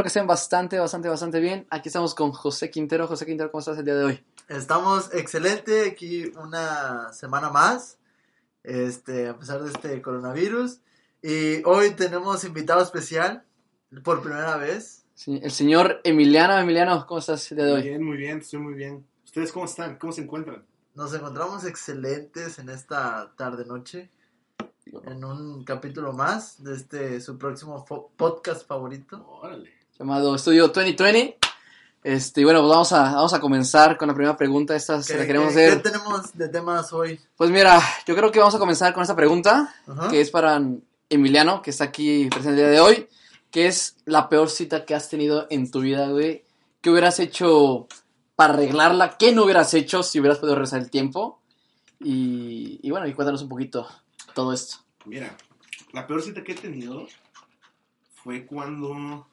[0.00, 1.66] espero que estén bastante, bastante, bastante bien.
[1.68, 3.06] Aquí estamos con José Quintero.
[3.06, 4.24] José Quintero, ¿cómo estás el día de hoy?
[4.48, 7.98] Estamos excelente aquí una semana más,
[8.62, 10.80] este, a pesar de este coronavirus.
[11.22, 13.44] Y hoy tenemos invitado especial
[14.02, 15.04] por primera vez.
[15.14, 16.56] Sí, el señor Emiliano.
[16.56, 17.88] Emiliano, ¿cómo estás el día de Muy hoy?
[17.88, 19.06] bien, muy bien, estoy muy bien.
[19.22, 19.98] ¿Ustedes cómo están?
[19.98, 20.64] ¿Cómo se encuentran?
[20.94, 24.10] Nos encontramos excelentes en esta tarde-noche,
[25.04, 27.84] en un capítulo más de este su próximo
[28.16, 29.26] podcast favorito.
[29.28, 29.79] Órale.
[30.00, 31.36] Llamado Estudio 2020.
[32.02, 34.74] Este, y bueno, pues vamos a, vamos a comenzar con la primera pregunta.
[34.74, 35.82] Esta se la ¿Qué, queremos qué- hacer.
[35.82, 37.20] qué tenemos de temas hoy?
[37.36, 40.08] Pues mira, yo creo que vamos a comenzar con esta pregunta, Ajá.
[40.08, 40.58] que es para
[41.10, 43.08] Emiliano, que está aquí presente el día de hoy.
[43.50, 46.44] ¿Qué es la peor cita que has tenido en tu vida, güey?
[46.80, 47.86] ¿Qué hubieras hecho
[48.36, 49.18] para arreglarla?
[49.18, 51.42] ¿Qué no hubieras hecho si hubieras podido regresar el tiempo?
[51.98, 53.86] Y, y bueno, y cuéntanos un poquito
[54.34, 54.78] todo esto.
[55.04, 55.36] Mira,
[55.92, 57.06] la peor cita que he tenido
[58.14, 59.26] fue cuando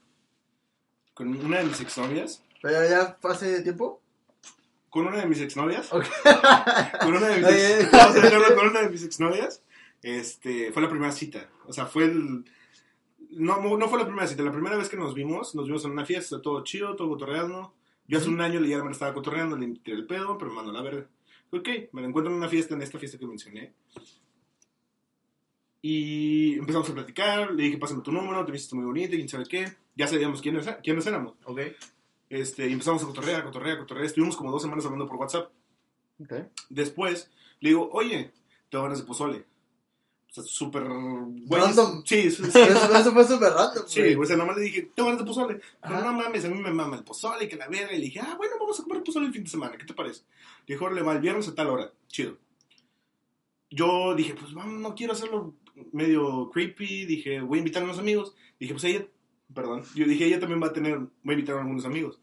[1.17, 4.01] con una de mis exnovias, ¿Pero ya fue hace tiempo?
[4.89, 6.05] con una de mis exnovias, Ok.
[7.01, 9.61] con una de mis, ex- vamos a decirlo, con una de mis exnovias,
[10.01, 11.49] este, fue la primera cita.
[11.65, 12.45] O sea, fue el
[13.31, 15.91] no, no fue la primera cita, la primera vez que nos vimos, nos vimos en
[15.91, 17.73] una fiesta, todo chido, todo cotorreando.
[18.07, 20.71] Yo hace un año ya me estaba cotorreando, le tiré el pedo, pero me mandó
[20.71, 21.05] la verga.
[21.51, 23.73] Ok, me la encuentro en una fiesta, en esta fiesta que mencioné.
[25.81, 29.29] Y empezamos a platicar, le dije, pásame tu número, te viste muy bonita, y quién
[29.29, 29.73] sabe qué.
[29.97, 31.33] Ya sabíamos quiénes, quiénes éramos.
[31.43, 31.59] Ok.
[32.29, 34.05] Este, y empezamos a cotorrear, a cotorrear, a cotorrear.
[34.05, 35.51] Estuvimos como dos semanas hablando por WhatsApp.
[36.23, 36.45] Okay.
[36.69, 38.31] Después, le digo, oye,
[38.69, 39.45] te ganas de pozole.
[40.29, 40.83] O sea, súper...
[40.83, 42.03] Random.
[42.05, 42.59] Sí, sí, sí.
[42.59, 43.83] Eso, fue súper random.
[43.87, 44.15] Sí, güey.
[44.15, 45.61] o sea, nomás le dije, te ganas de pozole.
[45.81, 46.05] Pero Ajá.
[46.05, 47.93] no mames, a mí me mama el pozole que la verga.
[47.93, 49.95] Y le dije, ah, bueno, vamos a comer pozole el fin de semana, ¿qué te
[49.95, 50.21] parece?
[50.67, 52.37] Le dije, órale, va, el viernes a tal hora, chido.
[53.71, 55.55] Yo dije, pues vamos, no quiero hacerlo
[55.91, 57.05] medio creepy.
[57.05, 58.35] Dije, voy a invitar a unos amigos.
[58.59, 59.05] Dije, pues ella,
[59.53, 62.21] perdón, yo dije, ella también va a tener, voy a invitar a algunos amigos.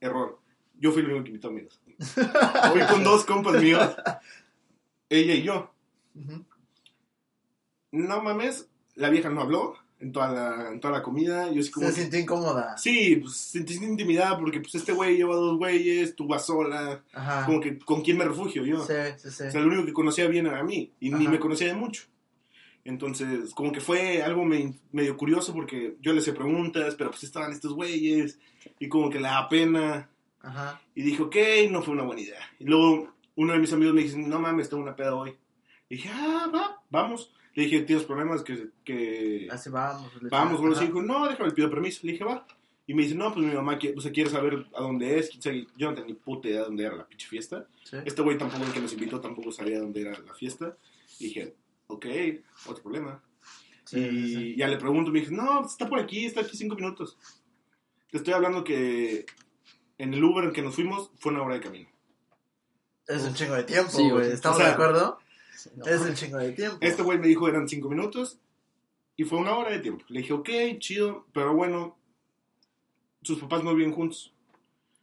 [0.00, 0.38] Error.
[0.78, 1.80] Yo fui el único que invitó amigos.
[2.72, 3.94] Fui con dos compas míos,
[5.10, 5.70] ella y yo.
[7.92, 11.52] No mames, la vieja no habló en toda la, en toda la comida.
[11.52, 11.86] Yo como...
[11.86, 12.76] Se sintió incómoda.
[12.78, 17.04] Sí, pues sentí intimidad porque pues este güey lleva dos güeyes, tú vas sola.
[17.12, 17.44] Ajá.
[17.44, 18.84] Como que, ¿con quién me refugio yo?
[18.86, 19.44] Sí, sí, sí.
[19.44, 21.74] O sea, lo único que conocía bien era a mí y ni me conocía de
[21.74, 22.04] mucho.
[22.84, 27.24] Entonces, como que fue algo me- medio curioso porque yo le hacía preguntas, pero pues
[27.24, 28.38] estaban estos güeyes
[28.78, 30.08] y como que le da pena.
[30.42, 30.80] Ajá.
[30.94, 31.36] Y dije, ok,
[31.70, 32.40] no fue una buena idea.
[32.58, 35.36] Y luego uno de mis amigos me dice, no mames, tengo una peda hoy.
[35.88, 37.32] Y dije, ah, va, vamos.
[37.54, 38.42] Le dije, ¿tienes problemas?
[38.42, 39.48] Que, que...
[39.50, 40.10] Así vamos.
[40.22, 42.00] le- Vamos, bueno, dijo, no, déjame, pido permiso.
[42.04, 42.46] Le dije, va.
[42.86, 45.30] Y me dice, no, pues mi mamá quiere, o sea, quiere saber a dónde es.
[45.38, 47.66] Yo no tenía ni puta idea de dónde era la pinche fiesta.
[47.84, 47.96] Sí.
[48.04, 50.76] Este güey tampoco, el que nos invitó, tampoco sabía dónde era la fiesta.
[51.18, 51.54] Y dije,
[51.94, 52.06] ok,
[52.66, 53.22] otro problema.
[53.84, 56.76] Sí, y sí, ya le pregunto, me dice, no, está por aquí, está aquí cinco
[56.76, 57.18] minutos.
[58.10, 59.26] Te estoy hablando que
[59.98, 61.88] en el Uber en que nos fuimos fue una hora de camino.
[63.06, 64.30] Es un chingo de tiempo, Sí, güey.
[64.30, 65.18] ¿Estamos O sea, de acuerdo?
[65.56, 65.84] Sí, no.
[65.84, 66.78] Es un chingo de tiempo.
[66.80, 68.38] Este güey me dijo eran cinco minutos
[69.16, 70.04] y fue una hora de tiempo.
[70.08, 70.48] Le dije, ok,
[70.78, 71.98] chido, pero bueno,
[73.22, 74.32] sus papás no viven juntos.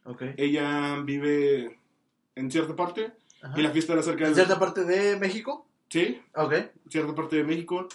[0.04, 0.22] Ok.
[0.36, 1.78] Ella vive
[2.34, 3.12] en cierta parte
[3.42, 3.58] Ajá.
[3.58, 4.30] y la fiesta era cerca de...
[4.30, 5.67] ¿En cierta parte de México?
[5.88, 6.52] Sí, Ok.
[6.52, 7.88] en cierta parte de México.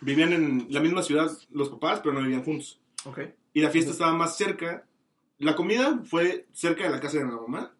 [0.00, 2.80] Vivían en la misma ciudad los papás, pero no vivían juntos.
[3.04, 3.20] Ok.
[3.54, 4.84] Y la fiesta estaba más cerca.
[5.38, 7.72] La comida fue cerca de la casa de la mamá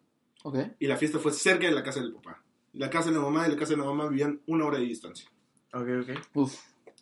[0.43, 0.57] Ok.
[0.79, 2.41] y la fiesta fue cerca de la casa del papá.
[2.73, 4.85] La casa de la mamá y la casa de la mamá vivían una hora de
[4.85, 5.29] distancia.
[5.73, 6.09] Ok, ok.
[6.33, 6.55] Uf.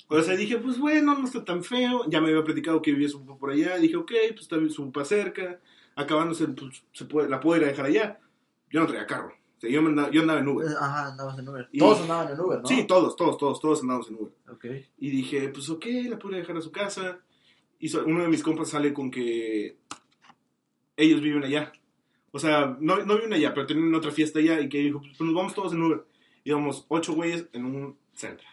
[0.07, 2.03] O sea, dije, pues bueno, no está tan feo.
[2.09, 3.77] Ya me había platicado que vivía su papá por allá.
[3.77, 5.59] Dije, ok, pues está su papá cerca.
[5.95, 8.19] Acabándose, pues se puede, la puedo ir a dejar allá.
[8.69, 9.33] Yo no traía carro.
[9.61, 10.67] O sea, yo, andaba, yo andaba en Uber.
[10.71, 11.69] Eh, Ajá, andabas en Uber.
[11.71, 12.67] Y- Todos andaban en Uber, ¿no?
[12.67, 14.33] Sí, todos, todos, todos, todos andábamos en Uber.
[14.51, 14.65] Ok.
[14.97, 17.19] Y dije, pues ok, la a dejar a su casa.
[17.77, 19.77] Y so- uno de mis compas sale con que
[20.97, 21.71] ellos viven allá.
[22.31, 24.59] O sea, no, no viven allá, pero tienen otra fiesta allá.
[24.61, 26.05] Y que dijo, pues nos vamos todos en Uber.
[26.43, 28.47] Íbamos ocho güeyes en un centro.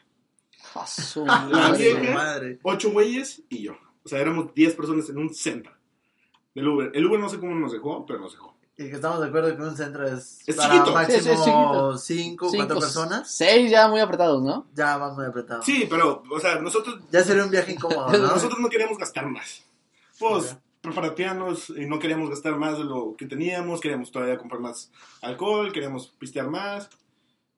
[0.87, 2.13] Su La vieja.
[2.13, 2.59] madre.
[2.63, 3.79] Ocho güeyes y yo.
[4.05, 5.73] O sea, éramos diez personas en un centro
[6.55, 6.91] del Uber.
[6.93, 8.58] El Uber no sé cómo nos dejó, pero nos dejó.
[8.81, 10.93] Y que estamos de acuerdo que un centro es, Es para chiquito.
[10.95, 11.99] máximo Sí, sí, es chiquito.
[11.99, 13.29] cinco, Cinco, cuatro personas.
[13.31, 14.67] Seis ya muy apretados, ¿no?
[14.73, 15.63] Ya vas muy apretado.
[15.65, 18.19] Sí, pero, o sea, nosotros, Ya sería un viaje incómodo, ¿no?
[18.35, 19.65] nosotros no queríamos gastar más.
[20.21, 20.59] Pues, Ok.
[20.81, 23.81] preparateanos y no queríamos gastar más de lo que teníamos.
[23.81, 24.93] Queríamos todavía comprar más
[25.23, 26.89] alcohol, queríamos pistear más.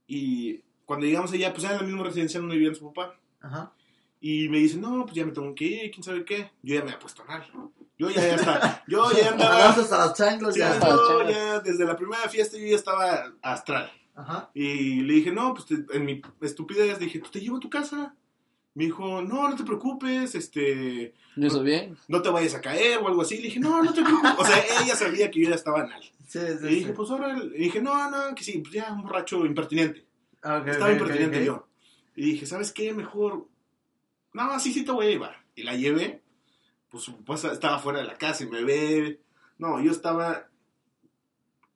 [0.06, 3.14] Y cuando llegamos allá, pues era en la misma residencia donde vivía su papá.
[3.42, 3.72] Ajá.
[4.20, 6.50] Y me dice, no, pues ya me tengo que ir, quién sabe qué.
[6.62, 7.42] Yo ya me había puesto mal.
[7.98, 8.84] Yo ya, ya está.
[8.86, 9.68] Yo ya andaba.
[9.70, 10.72] Hasta las chanclas ya.
[10.72, 13.90] hasta- yo ya, desde la primera fiesta yo ya estaba astral.
[14.14, 14.50] Ajá.
[14.52, 17.70] Y le dije, no, pues te- en mi estupidez dije, pues te llevo a tu
[17.70, 18.14] casa.
[18.74, 21.96] Me dijo, no, no te preocupes, este, ¿No hizo bien?
[22.06, 23.36] no te vayas a caer o algo así.
[23.36, 24.32] Le dije, no, no te preocupes.
[24.38, 26.02] O sea, ella sabía que yo ya estaba anal.
[26.28, 26.92] Sí, Le sí, dije, sí.
[26.94, 30.04] pues ahora, le dije, no, no, que sí, pues ya, un borracho impertinente.
[30.66, 31.66] Estaba impertinente yo.
[32.14, 32.92] Y dije, ¿sabes qué?
[32.92, 33.46] Mejor,
[34.32, 35.36] no, sí, sí te voy a llevar.
[35.54, 36.22] Y la llevé,
[36.90, 39.20] pues su papá estaba fuera de la casa y me ve.
[39.58, 40.48] No, yo estaba,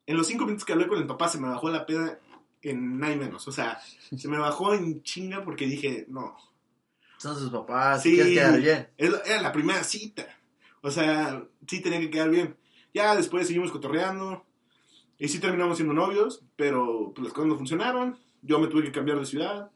[0.05, 2.19] en los cinco minutos que hablé con el papá se me bajó la peda
[2.61, 3.47] en nada y menos.
[3.47, 3.79] O sea,
[4.17, 6.35] se me bajó en chinga porque dije, no,
[7.17, 8.15] Son sus papás, Sí.
[8.15, 8.89] quedar bien.
[8.97, 10.27] Era la primera cita.
[10.81, 12.57] O sea, sí tenía que quedar bien.
[12.93, 14.45] Ya después seguimos cotorreando.
[15.17, 18.19] Y sí terminamos siendo novios, pero pues, las cosas no funcionaron.
[18.41, 19.71] Yo me tuve que cambiar de ciudad.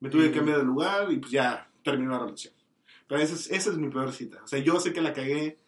[0.00, 2.54] Me tuve que cambiar de lugar y pues ya terminó la relación.
[3.06, 4.38] Pero esa es, esa es mi peor cita.
[4.44, 5.58] O sea, yo sé que la cagué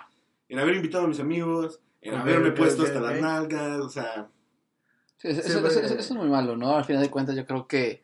[0.48, 3.80] en haber invitado a mis amigos, en Ok, haberme ok, puesto ok, hasta las nalgas.
[3.80, 4.28] O sea,
[5.18, 6.76] Sí, eso, Sí, eso- pero- eso- eso es muy malo, ¿no?
[6.76, 8.02] Al final de cuentas yo creo que...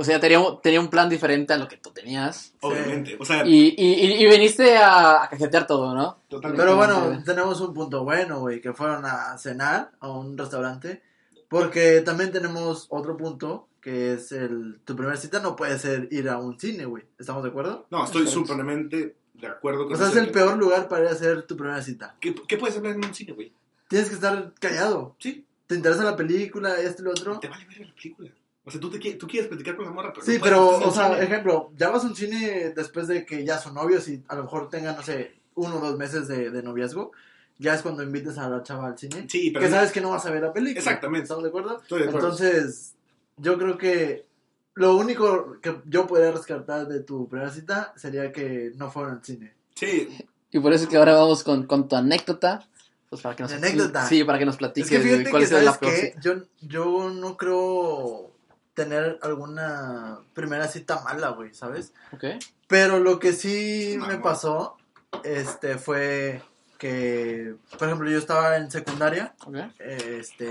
[0.00, 2.54] O sea, tenía, un- tenía un plan diferente a lo que tú tenías.
[2.60, 3.16] obviamente.
[3.20, 6.18] O sea, Y, y, y- y viniste a, a cajetear todo, ¿no?
[6.28, 6.62] totalmente.
[6.62, 11.02] Pero bueno, tenemos un punto bueno, güey, que fueron a cenar a un restaurante.
[11.48, 14.80] Porque también tenemos otro punto, que es el...
[14.84, 17.04] Tu primera cita no puede ser ir a un cine, güey.
[17.18, 17.86] ¿Estamos de acuerdo?
[17.90, 21.12] No, estoy súpermente de acuerdo con O sea, es el peor lugar para ir a
[21.12, 22.16] hacer tu primera cita.
[22.20, 23.52] ¿Qué, ¿Qué puedes hablar en un cine, güey?
[23.88, 25.16] Tienes que estar callado.
[25.18, 27.38] Sí, ¿Te interesa la película, esto y lo otro?
[27.38, 28.30] te vale ver la película.
[28.64, 30.90] O sea, tú, te, tú quieres platicar con la morra, pero Sí, no pero, o
[30.90, 31.24] sea, cine.
[31.24, 34.44] ejemplo, ya vas a un cine después de que ya son novios y a lo
[34.44, 37.12] mejor tengan, no sé, uno o dos meses de, de noviazgo.
[37.58, 39.26] Ya es cuando invites a la chava al cine.
[39.28, 40.78] Sí, pero que sabes que no vas a ver la película.
[40.78, 41.24] Exactamente.
[41.24, 41.80] ¿Estamos de acuerdo?
[41.82, 42.28] estoy de acuerdo.
[42.28, 42.94] Entonces,
[43.38, 44.26] yo creo que
[44.74, 49.24] lo único que yo podría rescatar de tu primera cita sería que no fueron al
[49.24, 49.54] cine.
[49.74, 50.08] sí,
[50.50, 52.68] Y por eso es que ahora vamos con, con tu anécdota.
[53.10, 54.06] Pues para que nos Anécdota.
[54.06, 56.20] Sí, para que nos platiques es que cuál que, la.
[56.20, 58.32] Yo, yo no creo
[58.74, 61.92] tener alguna primera cita mala, güey, ¿sabes?
[62.12, 62.24] Ok.
[62.68, 64.76] Pero lo que sí me pasó,
[65.24, 66.42] este, fue
[66.78, 69.56] que, por ejemplo, yo estaba en secundaria, Ok.
[69.80, 70.50] este,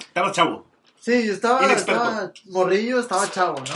[0.00, 0.66] estaba chavo.
[1.00, 3.74] Sí, yo estaba, estaba morrillo, estaba chavo, ¿no?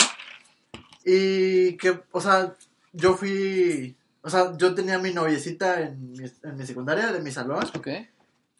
[1.05, 2.55] Y que, o sea,
[2.93, 7.31] yo fui, o sea, yo tenía mi noviecita en mi, en mi secundaria, de mi
[7.31, 7.89] salón, Ok.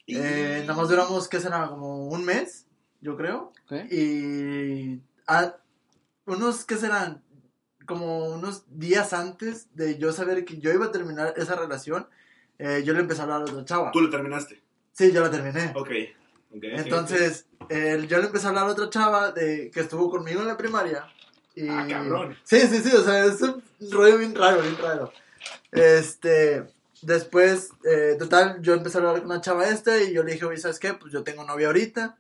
[0.05, 1.69] Y- eh, nada más duramos, ¿qué será?
[1.69, 2.67] Como un mes,
[3.01, 3.53] yo creo.
[3.67, 3.85] Ok.
[3.93, 5.55] Y a-
[6.27, 7.23] unos, ¿qué serán?
[7.87, 12.09] Como unos días antes de yo saber que yo iba a terminar esa relación,
[12.59, 13.91] eh, yo le empecé a hablar a otra chava.
[13.93, 14.61] Tú lo terminaste.
[14.93, 15.71] Sí, yo la terminé.
[15.77, 15.91] Ok.
[16.57, 17.47] ok, Entonces,
[18.09, 21.07] yo le empecé a hablar a otra chava de que estuvo conmigo en la primaria.
[21.55, 21.69] Y...
[21.69, 22.37] Ah, cabrón.
[22.45, 25.13] Sí, sí, sí, o sea, es un rollo bien raro, bien raro.
[25.71, 26.65] Este,
[27.03, 30.45] después, eh, total, yo empecé a hablar con una chava esta y yo le dije,
[30.45, 30.95] oye, ¿sabes qué?
[30.95, 32.19] Pues yo tengo novia ahorita.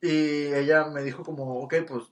[0.00, 2.04] Y ella me dijo como, ok, pues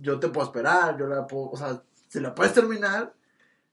[0.00, 3.12] yo te puedo esperar, yo la puedo, o sea, si la puedes terminar,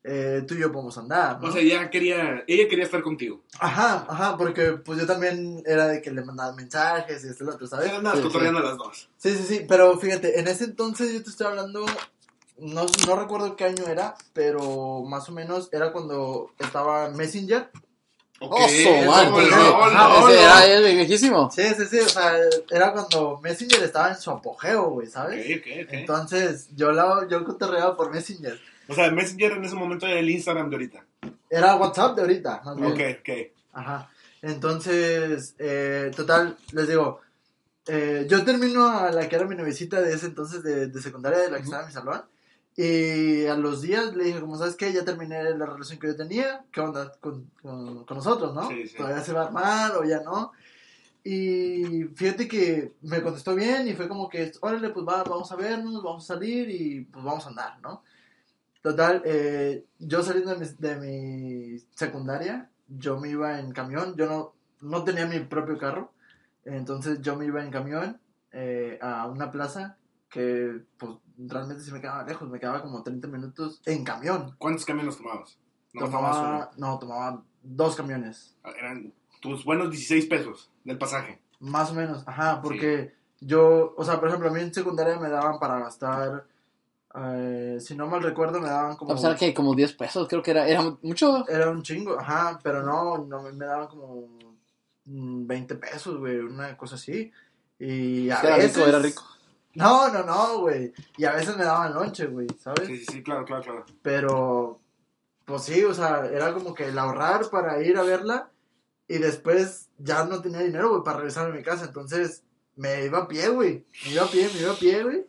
[0.03, 1.49] eh, tú y yo podemos andar, ¿no?
[1.49, 3.41] O sea, ya quería, ella quería estar contigo.
[3.59, 7.47] ajá, ajá, porque pues yo también era de que le mandaba mensajes y esto y
[7.47, 7.91] lo otro, ¿sabes?
[7.91, 9.09] andabas Sí, cotorreando a las dos.
[9.17, 11.85] Sí, sí, sí, pero fíjate, en ese entonces yo te estoy hablando,
[12.57, 17.69] no, no recuerdo qué año era, pero más o menos era cuando estaba Messenger.
[18.39, 18.53] Ok.
[18.53, 19.33] ¡Oso, man!
[19.33, 20.31] hola, Ajá, hola.
[20.31, 21.49] ese era el viejísimo.
[21.51, 22.33] Sí, sí, sí, o sea,
[22.69, 25.43] era cuando Messenger estaba en su apogeo, güey, ¿sabes?
[25.57, 25.89] ok, ok.
[25.93, 28.57] Entonces, yo la yo cotorreaba por Messenger.
[28.87, 31.05] O sea, Messenger en ese momento era el Instagram de ahorita.
[31.49, 32.91] Era WhatsApp de ahorita, más bien.
[32.91, 33.29] Ok, ok.
[33.73, 34.09] Ajá.
[34.41, 37.19] Entonces, eh, total, les digo,
[37.87, 41.39] eh, yo termino a la que era mi novicita de ese entonces de, de secundaria,
[41.39, 41.71] de la que Ujú.
[41.71, 42.21] estaba en mi salón.
[42.75, 46.15] Y a los días le dije, como sabes qué, ya terminé la relación que yo
[46.15, 48.69] tenía, ¿qué onda con, con- con nosotros, no?
[48.69, 48.97] Sí, sí.
[48.97, 50.51] ¿Todavía se va a armar o ya no?
[51.23, 55.55] Y fíjate que me contestó bien y fue como que, órale, pues va, vamos a
[55.55, 58.03] vernos, vamos a salir y pues vamos a andar, ¿no?
[58.87, 64.27] Total, eh, yo saliendo de mi, de mi secundaria, yo me iba en camión, yo
[64.27, 66.13] no, no tenía mi propio carro,
[66.63, 68.17] entonces yo me iba en camión
[68.53, 69.97] eh, a una plaza
[70.29, 74.55] que pues realmente sí me quedaba lejos, me quedaba como 30 minutos en camión.
[74.57, 75.59] ¿Cuántos caminos tomabas?
[75.93, 76.45] No, tomabas uno.
[76.45, 81.41] tomaba, no, tomaba dos camiones, Eran tus buenos 16 pesos del pasaje.
[81.59, 85.27] más o menos, ajá, porque yo, o sea, por ejemplo, a mí en secundaria me
[85.27, 86.45] daban para gastar,
[87.15, 89.13] eh, si no mal recuerdo, me daban como...
[89.13, 91.47] O sea, que como 10 pesos, creo que era, era mucho.
[91.47, 94.27] Era un chingo, ajá, pero no, no me daban como
[95.05, 97.31] mm, 20 pesos, güey, una cosa así.
[97.79, 98.75] Y a Era veces...
[98.75, 99.23] rico, era rico.
[99.75, 100.91] No, no, no, güey.
[101.17, 102.87] Y a veces me daban lonche, güey, ¿sabes?
[102.87, 103.85] Sí, sí, sí, claro, claro, claro.
[104.01, 104.79] Pero,
[105.45, 108.49] pues sí, o sea, era como que el ahorrar para ir a verla
[109.07, 111.85] y después ya no tenía dinero, güey, para regresar a mi casa.
[111.85, 112.43] Entonces
[112.77, 113.85] me iba a pie, güey.
[114.05, 115.25] Me iba a pie, me iba a pie, güey.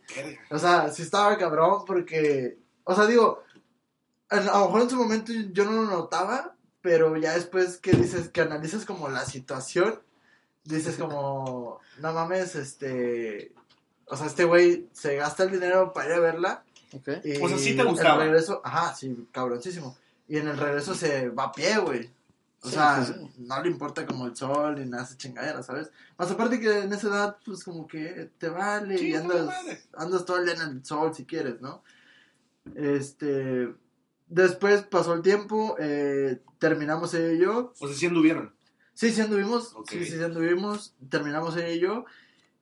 [0.49, 3.43] O sea, sí estaba cabrón porque, o sea, digo,
[4.29, 8.29] a lo mejor en su momento yo no lo notaba, pero ya después que dices,
[8.29, 9.99] que analizas como la situación,
[10.63, 13.51] dices como, no mames, este,
[14.05, 16.63] o sea, este güey se gasta el dinero para ir a verla.
[16.93, 17.09] Ok.
[17.23, 18.23] Y O sea, sí te gustaba.
[18.23, 19.97] El regreso, ajá, sí, cabroncísimo.
[20.27, 22.11] Y en el regreso se va a pie, güey.
[22.61, 23.13] O Sí, sea, sí.
[23.37, 25.91] no le importa como el sol ni nada de chingadera, ¿sabes?
[26.17, 29.81] Más aparte que en esa edad, pues como que te vale y andas, madre.
[29.93, 31.83] andas todo el día en el sol si quieres, ¿no?
[32.75, 33.73] Este,
[34.27, 37.73] después pasó el tiempo, eh, terminamos ella y yo.
[37.79, 38.53] O sea, sí anduvieron.
[38.93, 39.91] Sí, sí anduvimos, Ok.
[39.91, 42.05] sí, sí anduvimos, terminamos ella y yo.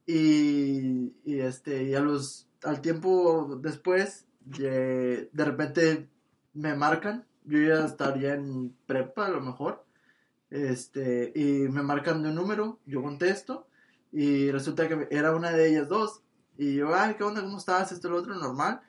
[0.05, 6.07] Y, y este, y a los, al tiempo después, de, de repente
[6.53, 9.83] me marcan, yo ya estaría en prepa a lo mejor,
[10.49, 13.67] este, y me marcan de un número, yo contesto,
[14.11, 16.21] y resulta que era una de ellas dos,
[16.57, 17.41] y yo, ay, ¿qué onda?
[17.41, 17.91] ¿Cómo estás?
[17.91, 18.81] Esto, lo otro, normal,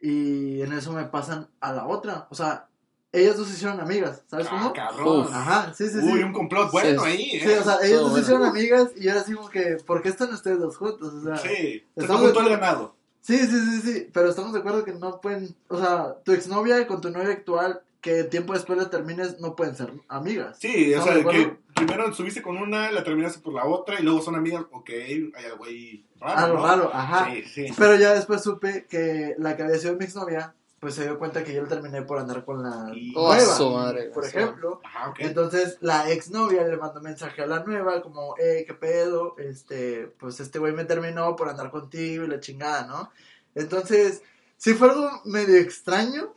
[0.00, 2.68] y en eso me pasan a la otra, o sea,
[3.12, 4.72] ellas dos se hicieron amigas, ¿sabes Ah, cómo?
[4.72, 5.28] cabrón.
[5.32, 6.22] Ajá, sí, sí, Uy, sí.
[6.24, 7.58] un complot bueno Sí, ahí, Sí, ¿eh?
[7.60, 8.18] o sea, ellas Todo dos se bueno.
[8.22, 11.14] hicieron amigas y era así como que, ¿por qué están ustedes dos juntos?
[11.14, 12.96] O sea, Sí, Estamos de el ganado.
[13.20, 16.84] sí, sí, sí, sí, pero estamos de acuerdo que no pueden, o sea, tu exnovia
[16.88, 20.58] con tu novia actual, que tiempo después la termines, no pueden ser amigas.
[20.60, 24.02] Sí, o ¿Estamos sea, que primero estuviste con una, la terminaste por la otra y
[24.02, 24.64] luego son amigas.
[24.72, 26.38] Ok, hay algo ahí raro.
[26.38, 26.66] Algo ¿no?
[26.66, 27.30] raro, ajá.
[27.32, 27.66] Sí, sí.
[27.78, 31.42] Pero ya después supe que la que había sido mi exnovia, pues se dio cuenta
[31.42, 34.82] que yo la terminé por andar con la Y- Oh, nueva, su madre, por ejemplo.
[34.84, 35.16] Ajá, ok.
[35.20, 40.40] Entonces la exnovia le mandó mensaje a la nueva como, eh, qué pedo, este, pues
[40.40, 43.10] este güey me terminó por andar contigo y la chingada, ¿no?
[43.54, 44.22] Entonces,
[44.58, 46.34] sí fue algo medio extraño,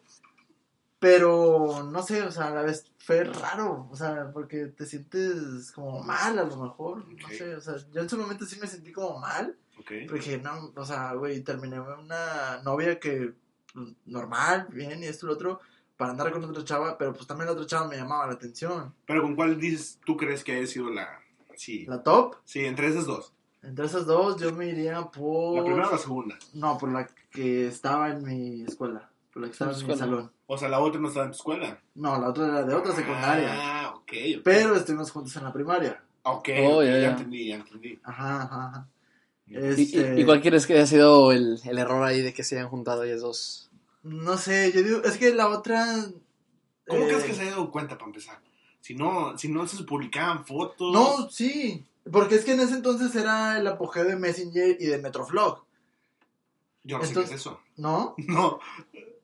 [1.00, 5.72] pero no sé, o sea, a la vez fue raro, o sea, porque te sientes
[5.72, 8.68] como mal a lo mejor, no sé, o sea, yo en su momento sí me
[8.68, 9.86] sentí como mal, ok.
[9.88, 13.34] pero dije, no, o sea, güey, terminé una novia que,
[13.74, 15.60] pues, normal, bien, y esto y lo otro,
[15.98, 18.94] para andar con otra chava, pero pues también la otra chava me llamaba la atención.
[19.06, 21.20] Pero ¿con cuál dices tú crees que haya sido la...
[21.56, 23.34] Sí, La top, sí entre esas dos.
[23.64, 25.58] entre esas dos, yo me iría por.
[25.58, 26.38] La primera o la segunda.
[26.54, 29.10] No, por la que estaba en mi escuela.
[29.38, 30.00] Por la que estaba en mi Escuela.
[30.00, 30.32] salón.
[30.48, 31.80] O sea, la otra no estaba en tu escuela.
[31.94, 33.50] No, la otra era de otra secundaria.
[33.54, 34.02] Ah, ok.
[34.02, 34.42] ok.
[34.44, 36.04] Pero estuvimos juntos en la primaria.
[36.24, 37.10] Ok, Oh, ya, ya, ya.
[37.12, 38.00] entendí, ya entendí.
[38.04, 38.88] Ajá, ajá, ajá.
[39.46, 42.44] ¿Y, Este, y, y cuál quieres que haya sido el, el error ahí de que
[42.44, 43.70] se hayan juntado ellos dos?
[44.04, 45.86] No sé, yo digo, es que la otra.
[46.88, 48.40] ¿Cómo eh, crees que se haya dado cuenta para empezar?
[48.82, 50.92] Si no, si no se publicaban fotos.
[50.94, 51.86] No, sí.
[52.12, 55.64] Porque es que en ese entonces era el apogeo de Messenger y de Metroflog.
[56.84, 57.60] Yo no sé entonces- qué es eso.
[57.76, 58.16] ¿No?
[58.28, 58.60] No.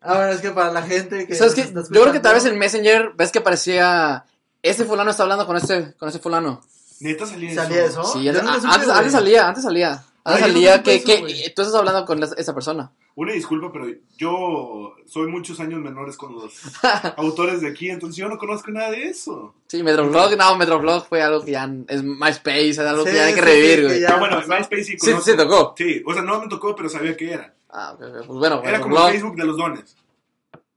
[0.03, 1.35] A ver, es que para la gente que.
[1.35, 4.25] ¿Sabes Yo creo que tal vez en Messenger ves que parecía.
[4.61, 6.61] Este fulano está hablando con este, con este fulano.
[7.01, 8.03] Neta salía, ¿Salía eso?
[8.03, 9.91] Sí, antes, antes, antes salía, antes salía.
[9.91, 12.91] Antes Ah, yo salía nunca que, eso, que tú estás hablando con la- esa persona.
[13.15, 16.53] Una disculpa, pero yo soy muchos años menores con los
[17.17, 19.53] autores de aquí, entonces yo no conozco nada de eso.
[19.67, 23.25] Sí, Metroflog, no, Metroflog fue algo que ya es MySpace, es algo Sí, que ya
[23.25, 23.99] hay que sí, revivir, sí, que güey.
[23.99, 24.37] ya- Pero bueno.
[24.47, 25.31] MySpace sí Sí, conozco.
[25.31, 25.75] sí, tocó.
[25.77, 27.53] Sí, o sea, no me tocó, pero sabía qué era.
[27.75, 29.95] Ah, ok, ok, pues bueno, Era como el Facebook de los dones.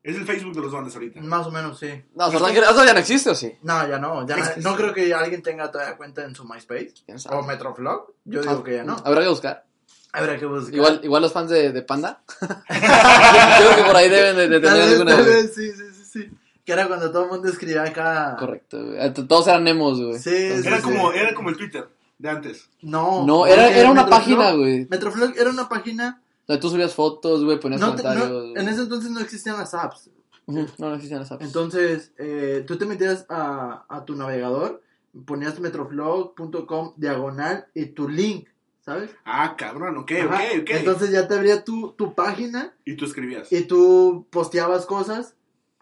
[0.03, 1.21] Es el Facebook de los dones ahorita.
[1.21, 1.89] Más o menos, sí.
[2.15, 3.53] No, ¿verdad que eso ya no existe o sí?
[3.63, 4.27] No, ya no.
[4.27, 6.95] Ya Es- no creo que alguien tenga todavía cuenta en su MySpace.
[7.05, 7.37] ¿Quién sabe?
[7.37, 8.13] O Metroflog.
[8.25, 8.97] Yo digo que ya no.
[9.05, 9.65] Habrá que buscar.
[10.13, 10.75] Habrá que buscar.
[10.75, 12.23] Igual, igual los fans de, de Panda.
[12.69, 15.17] Creo que por ahí deben de, tener vez, alguna.
[15.17, 16.31] vez, sí, sí, sí, sí.
[16.65, 18.37] Que era cuando todo el mundo escribía acá.
[18.39, 18.99] Correcto, güey.
[19.05, 20.19] Eh, Todos eran emos, güey.
[20.19, 20.83] Sí, sí, Era sí.
[20.83, 21.89] como, era como el Twitter
[22.19, 22.69] de antes.
[22.83, 23.25] No.
[23.27, 24.87] No, era, era una Metroflog- página, güey.
[24.89, 26.23] Metroflog era una página.
[26.47, 28.57] Donde tú subías fotos, güey, ponías No, te- no, comentarios.
[28.57, 30.11] en ese entonces no existían las apps.
[30.47, 31.45] Ujú, No, no existían las apps.
[31.45, 34.81] Entonces, eh, tú te metías a, a tu navegador,
[35.25, 38.49] ponías metroflog.com diagonal y tu link,
[38.81, 39.11] ¿sabes?
[39.25, 40.35] Ah, cabrón, ok, Ajá.
[40.55, 40.71] ok, ok.
[40.71, 43.53] Entonces ya te abría tu, tu página y tú escribías.
[43.53, 45.35] y tú posteabas cosas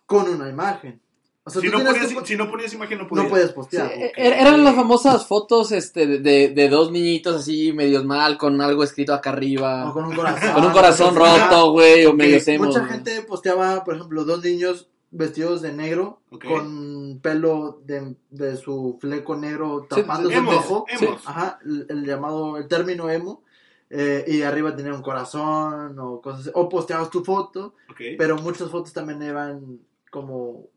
[0.06, 1.00] con una imagen.
[1.46, 3.24] O sea, Si no, ponías, que po- si no ponías imagen, no podías.
[3.24, 3.92] no puedes Sí, postear.
[3.92, 8.60] e- er- eran las famosas fotos este, de, de, dos niñitos así, medios mal, con
[8.62, 9.90] algo escrito acá arriba.
[9.90, 10.52] O con un corazón.
[10.54, 12.64] Con un corazón roto, güey, o medio emo.
[12.64, 18.96] Mucha gente posteaba, por ejemplo, dos niños vestidos de negro con pelo de, de su
[19.00, 20.86] fleco negro Sí, tapando su Emos, ojo.
[20.88, 21.22] emos.
[21.26, 23.42] Ajá, el, el llamado, el término emo.
[23.90, 26.50] eh, y arriba tenía un corazón o cosas así.
[26.54, 27.74] O posteabas tu foto,
[28.18, 29.78] pero muchas fotos también eran
[30.10, 30.68] como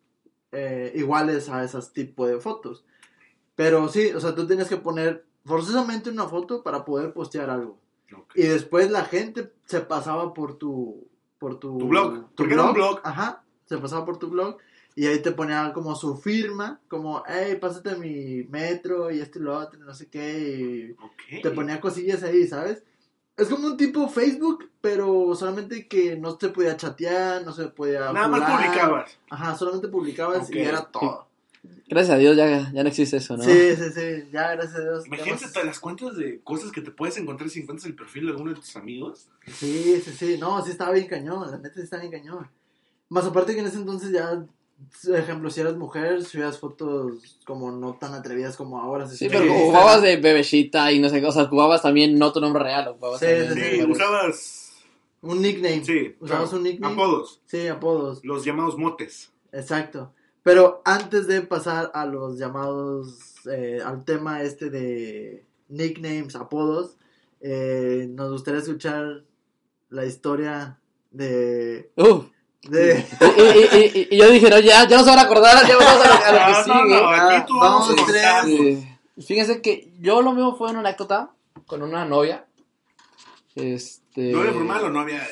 [0.52, 2.86] eh, iguales a esas tipo de fotos.
[3.56, 7.80] Pero sí, o sea, tú tienes que poner forzosamente una foto para poder postear algo.
[8.36, 11.08] Y después la gente se pasaba por tu
[11.40, 13.00] por tu, Tu blog, porque era un blog.
[13.04, 14.58] Ajá, se pasaba por tu blog
[14.96, 19.44] y ahí te ponía como su firma, como, hey, pásate mi metro y esto y
[19.44, 20.96] lo otro, no sé qué,
[21.30, 22.84] y te ponía cosillas ahí, ¿sabes?
[23.38, 28.12] Es como un tipo Facebook, pero solamente que no se podía chatear, no se podía.
[28.12, 29.18] Nada más publicabas.
[29.30, 31.28] Ajá, solamente publicabas y era todo.
[31.88, 33.44] Gracias a Dios ya, ya no existe eso, ¿no?
[33.44, 34.28] Sí, sí, sí.
[34.32, 35.06] Ya, gracias a Dios.
[35.06, 38.50] Imagínate las cuentas de cosas que te puedes encontrar si encuentras el perfil de alguno
[38.52, 39.28] de tus amigos.
[39.46, 40.38] Sí, sí, sí.
[40.40, 41.50] No, sí estaba bien cañón.
[41.50, 42.50] La neta sí estaba bien cañón.
[43.10, 44.46] Más aparte que en ese entonces ya.
[45.04, 49.08] Por ejemplo, si eras mujer, subías fotos como no tan atrevidas como ahora.
[49.08, 52.32] Sí, Sí, pero jugabas de bebecita y no sé qué, o sea, jugabas también no
[52.32, 54.74] tu nombre real, jugabas Sí, sí, Sí, usabas.
[55.22, 55.84] Un nickname.
[55.84, 56.94] Sí, Usabas claro, un nickname.
[56.94, 57.42] Apodos.
[57.48, 58.24] Sí, apodos.
[58.24, 59.32] Los llamados motes.
[59.52, 60.14] Exacto.
[60.44, 66.98] Pero antes de pasar a los llamados, eh, al tema este de nicknames, apodos,
[67.42, 69.24] eh, nos gustaría escuchar
[69.90, 70.80] la historia
[71.12, 71.92] de...
[71.96, 72.26] Uf.
[72.64, 73.06] De
[73.38, 75.66] Y, y- y- y- y yo dije, no, ya, ya no se van a acordar,
[75.68, 77.02] ya vamos a lo, a lo que Ah, no, sigue.
[77.02, 78.46] no, Ah, vamos a vamos.
[78.46, 78.88] Sí.
[79.26, 81.32] Fíjense que yo lo mío fue una anécdota
[81.66, 82.46] con una novia.
[83.56, 84.32] Este.
[84.32, 85.24] ¿No era formal o no había?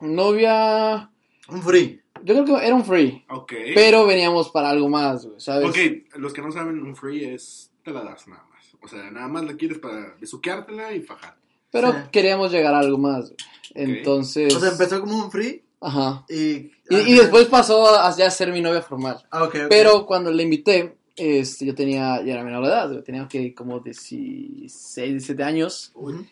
[0.00, 1.10] Novia.
[1.48, 2.00] un free.
[2.22, 3.24] Yo creo que era un free.
[3.28, 3.52] Ok.
[3.74, 5.68] Pero veníamos para algo más, güey, ¿sabes?
[5.68, 7.70] Ok, los que no saben, un free es.
[7.82, 8.64] Te la das nada más.
[8.82, 11.36] O sea, nada más la quieres para besuqueártela y fajar.
[11.70, 11.98] Pero Sí.
[12.12, 13.36] queríamos llegar a algo más, güey.
[13.74, 14.54] Entonces.
[14.54, 16.24] O sea, empezó como un free Ajá.
[16.28, 16.72] y...
[16.90, 19.24] Y, y después pasó a ya ser mi novia formal.
[19.30, 19.66] Ah, ok, ok.
[19.70, 23.80] Pero cuando le invité, este, yo tenía, ya era menor de edad, tenía que como
[23.80, 25.90] 16, 17 años.
[25.94, 26.26] Ujú.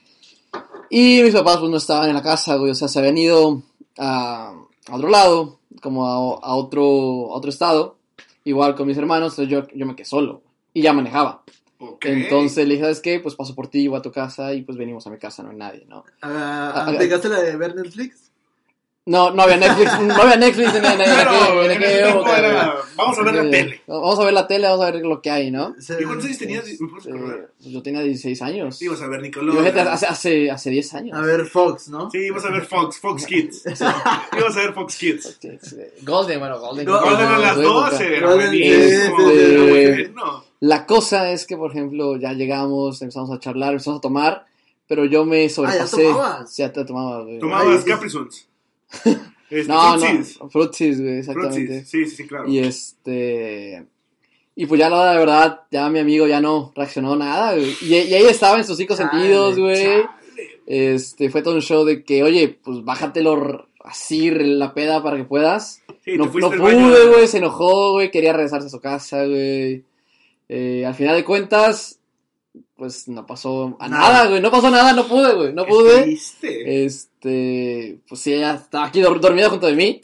[0.90, 3.62] Y mis papás pues no estaban en la casa, güey, o sea, se habían ido
[3.98, 4.54] a,
[4.88, 6.12] a otro lado, como a,
[6.46, 6.82] a otro,
[7.32, 7.96] a otro estado,
[8.44, 10.42] igual con mis hermanos, entonces yo, yo me quedé solo
[10.74, 11.44] y ya manejaba.
[12.02, 13.20] Entonces le dije, ¿sabes qué?
[13.20, 15.50] Pues paso por ti, voy a tu casa y pues venimos a mi casa, no
[15.50, 16.04] hay nadie, ¿no?
[16.20, 18.30] Ah, Ah, ¿Aplicaste la de ver Netflix?
[19.04, 22.74] No, no había Netflix, no había Netflix en, en, en, aquella época, era.
[22.96, 23.80] Vamos a ver la Sí, tele.
[23.88, 25.74] Vamos a ver la tele, vamos a ver lo que hay, ¿no?
[25.80, 26.44] Sí, ¿Y cuántos años sí.
[26.44, 26.64] tenías?
[26.80, 27.50] ¿Me puedes Eh, acordar?
[27.58, 28.80] yo tenía 16 años.
[28.80, 29.64] Ibas a ver Yo Nickelodeon.
[29.64, 31.18] fíjate, hace, hace, hace 10 años.
[31.18, 32.08] A ver, Fox, ¿no?
[32.12, 33.64] Sí, ibas a ver Fox, Fox Kids.
[33.66, 33.82] ibas
[34.56, 35.38] a ver Fox Kids.
[35.40, 35.76] Sí, sí.
[36.02, 36.86] Golden, bueno, Golden.
[36.86, 37.90] Golden Golden a las su época.
[37.90, 39.18] 12, era buenísimo.
[39.18, 40.12] sí, sí, sí.
[40.60, 44.46] La cosa es que, por ejemplo, ya llegamos, empezamos a charlar, empezamos a tomar,
[44.86, 46.04] pero yo me sobrepasé.
[46.04, 46.54] tomabas?
[46.54, 47.24] Sí, ya te tomaba.
[47.40, 48.46] Tomabas Capri Suns.
[49.52, 51.84] Este, No, no, Fruitsies, güey, exactamente.
[51.84, 52.48] Sí, sí, sí, claro.
[52.48, 53.84] Y este...
[54.54, 57.76] Y pues ya la de verdad, ya mi amigo ya no reaccionó nada, güey.
[57.82, 59.82] Y, y ahí estaba en sus cinco Chale, sentidos, güey.
[59.82, 60.08] Chale.
[60.66, 65.24] Este, fue todo un show de que, oye, pues bájatelo así la peda para que
[65.24, 65.82] puedas.
[66.04, 69.84] Sí, no no pude, güey, se enojó, güey, quería regresarse a su casa, güey.
[70.48, 71.98] Eh, al final de cuentas,
[72.76, 74.08] pues no pasó a Nada.
[74.12, 76.02] nada, güey, no pasó nada, no pude, güey, no pude.
[76.02, 76.84] triste.
[76.84, 80.00] Este, pues sí, ella estaba aquí dor- dormida junto de mí.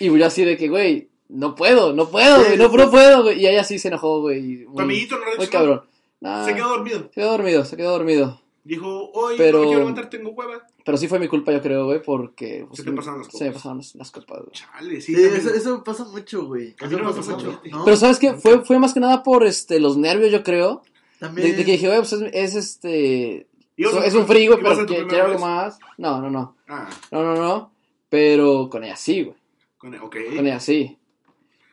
[0.00, 3.40] Y yo así de que, güey, no puedo, no puedo, güey, no, no puedo, güey.
[3.40, 4.38] Y ella sí se enojó, güey.
[4.62, 5.50] y Tu Muy, amiguito no muy reaccionó.
[5.50, 5.82] cabrón.
[6.20, 6.98] Nah, Se quedó dormido.
[7.04, 8.40] se quedó dormido, se quedó dormido.
[8.64, 10.66] Dijo, hoy Pero- no me quiero levantar, tengo hueva.
[10.84, 12.64] Pero sí fue mi culpa, yo creo, güey, porque...
[12.68, 13.54] pues, Se te pasaron las Se me copas.
[13.62, 14.50] pasaron las, las copas, güey.
[14.52, 15.14] Chale, sí.
[15.14, 15.36] Sí, también.
[15.36, 16.74] eso, eso pasa mucho, güey.
[16.80, 17.60] Eso no pasa mucho.
[17.84, 18.34] Pero ¿sabes qué?
[18.34, 20.82] Fue, fue más que nada por este, los nervios, yo creo.
[21.22, 21.50] También...
[21.52, 23.46] De, de que dije, pues es, es este...
[23.76, 25.78] ¿Ibas a- Es un a pero que- quiero algo más.
[25.96, 26.56] No, no, no.
[26.68, 27.72] Ah, No, no, no.
[28.08, 29.36] Pero con ella sí, güey.
[29.78, 30.16] con, ok.
[30.36, 30.98] Con ella sí.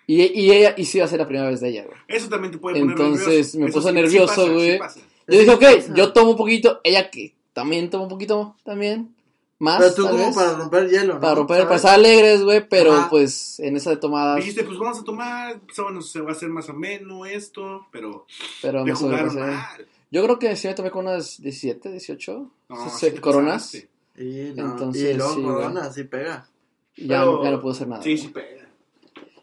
[0.07, 1.97] Y, y ella, y sí iba a ser la primera vez de ella, güey.
[2.07, 3.59] Eso también te puede poner Entonces, nervioso.
[3.59, 4.79] me puso sí- sí nervioso, pasa, güey.
[5.27, 9.13] Yo dije, ok, yo tomo un poquito, ella que también toma un poquito, también.
[9.59, 10.35] Más, Pero tú como vez.
[10.35, 11.19] para romper hielo, ¿no?
[11.19, 13.09] Para romper, para estar alegres, güey, pero Ajá.
[13.09, 16.31] pues en esa de tomadas, Dijiste, pues vamos a tomar, pues, bueno, se va a
[16.31, 18.25] hacer más ameno esto, pero
[18.61, 19.85] pero me jugaron mal.
[20.11, 23.53] Yo creo que sí me tomé con unas 17, 18 No, sí coronas.
[23.63, 23.89] pasaste.
[24.17, 26.47] Y, no, Entonces, y luego sí, corona, sí pega.
[26.95, 28.01] Ya, Pero- ya no pude hacer nada.
[28.01, 28.65] Sí, sí pega.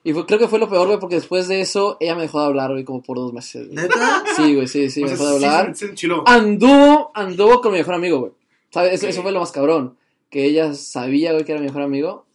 [0.02, 2.40] Y fue, creo que fue lo peor, güey, porque después de eso, ella me dejó
[2.40, 3.68] de hablar, güey, como por dos meses.
[3.70, 4.22] ¿Neta?
[4.36, 5.76] Sí, güey, sí, sí, O me sea, dejó de sí hablar.
[5.76, 6.22] se, se enchiló.
[6.26, 8.32] Anduvo, anduvo con mi mejor amigo, güey.
[8.70, 9.02] ¿Sabes?
[9.02, 9.96] Eso fue lo más cabrón.
[10.30, 12.26] Que ella sabía, güey, que era mi mejor amigo.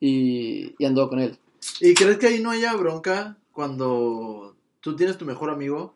[0.00, 1.38] Y, y anduvo con él.
[1.80, 5.94] ¿Y crees que ahí no haya bronca cuando tú tienes tu mejor amigo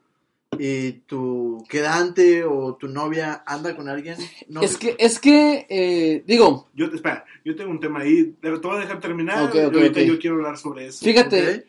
[0.58, 4.16] y tu quedante o tu novia anda con alguien?
[4.48, 8.50] No, Es que, es que, eh, digo, Yo, espera, yo tengo un tema ahí, te
[8.50, 10.06] voy a dejar terminar Ok, y ok, ahorita ok.
[10.06, 11.02] yo quiero hablar sobre eso.
[11.04, 11.64] fíjate,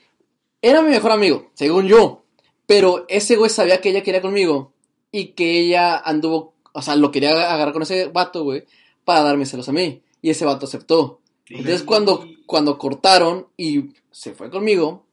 [0.62, 2.23] era mi mejor amigo, según yo.
[2.67, 4.73] Pero ese güey sabía que ella quería conmigo.
[5.12, 8.65] Y que ella anduvo, o sea, lo quería agarrar con ese vato, güey,
[9.06, 10.02] para darme celos a mí.
[10.22, 11.22] Y ese vato aceptó.
[11.48, 15.04] Entonces cuando, cuando cortaron y se fue conmigo,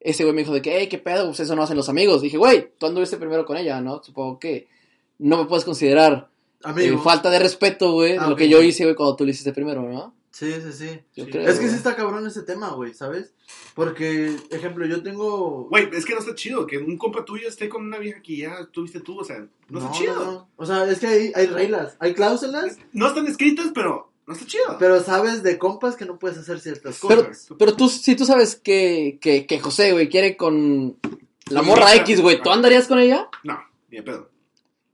[0.00, 2.22] ese güey me dijo de que, hey, qué pedo, pues eso no hacen los amigos.
[2.22, 4.02] Dije, güey, tú anduviste primero con ella, ¿no?
[4.02, 4.66] Supongo que
[5.18, 6.28] no me puedes considerar
[6.62, 6.96] Amigo.
[6.96, 9.52] eh, falta de respeto, güey, Ah, lo que yo hice, güey, cuando tú lo hiciste
[9.52, 10.14] primero, ¿no?
[10.30, 11.00] Sí, sí, sí.
[11.16, 11.30] Yo Sí.
[11.30, 11.48] creo.
[11.48, 13.32] Es que sí está cabrón ese tema, güey, ¿sabes?
[13.74, 15.64] Porque, ejemplo, yo tengo...
[15.68, 18.36] Güey, es que no está chido que un compa tuyo esté con una vieja que
[18.36, 20.14] ya tuviste tú, o sea, no, está chido.
[20.14, 20.50] No, no.
[20.56, 24.76] O sea, es que hay, hay reglas, hay cláusulas, están escritas, pero no está chido.
[24.78, 27.48] pero sabes de compas que no puedes hacer ciertas Pero, cosas.
[27.58, 30.96] pero tú, si tú sabes que, que, que José, güey, quiere con
[31.48, 31.94] la morra.
[31.96, 33.28] X, güey, ¿tú andarías con ella?
[33.44, 33.58] No,
[33.90, 34.30] ni de pedo.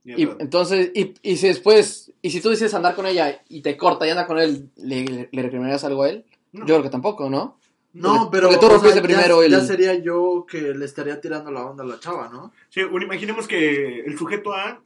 [0.05, 3.75] Y entonces, y, y si después, y si tú dices andar con ella y te
[3.75, 6.25] corta y anda con él, ¿le, le, le recriminarías algo a él?
[6.51, 6.61] No.
[6.61, 7.57] Yo creo que tampoco, ¿no?
[7.93, 11.49] No, pero tú o sea, ya- primero el- ya sería yo que le estaría tirando
[11.49, 12.53] la onda a la chava, ¿no?
[12.69, 14.81] Sí, un- imaginemos que el sujeto A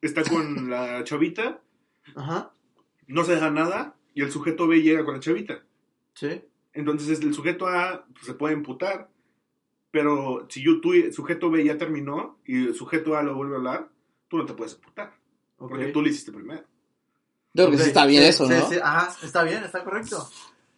[0.00, 1.60] está con la chavita,
[2.14, 2.52] Ajá,
[3.08, 5.62] no se deja nada, y el sujeto B llega con la chavita.
[6.14, 6.42] sí.
[6.72, 9.08] Entonces el sujeto A pues, se puede imputar,
[9.90, 13.54] pero si yo, tú, el sujeto B ya terminó y el sujeto A lo vuelve
[13.54, 13.88] a hablar,
[14.30, 15.12] tú no te puedes imputar,
[15.58, 15.68] ok.
[15.68, 16.62] porque tú lo hiciste primero.
[17.52, 18.68] Yo creo que sí está bien sí, eso, sí, ¿no?
[18.70, 20.30] sí, ajá, está bien, está correcto.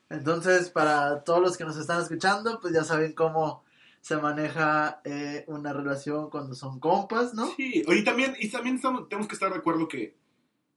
[0.08, 3.62] Entonces, para todos los que nos están escuchando, pues ya saben cómo
[4.00, 7.46] se maneja eh, una relación cuando son compas, ¿no?
[7.56, 10.16] Sí, y también, y también estamos- tenemos que estar de acuerdo que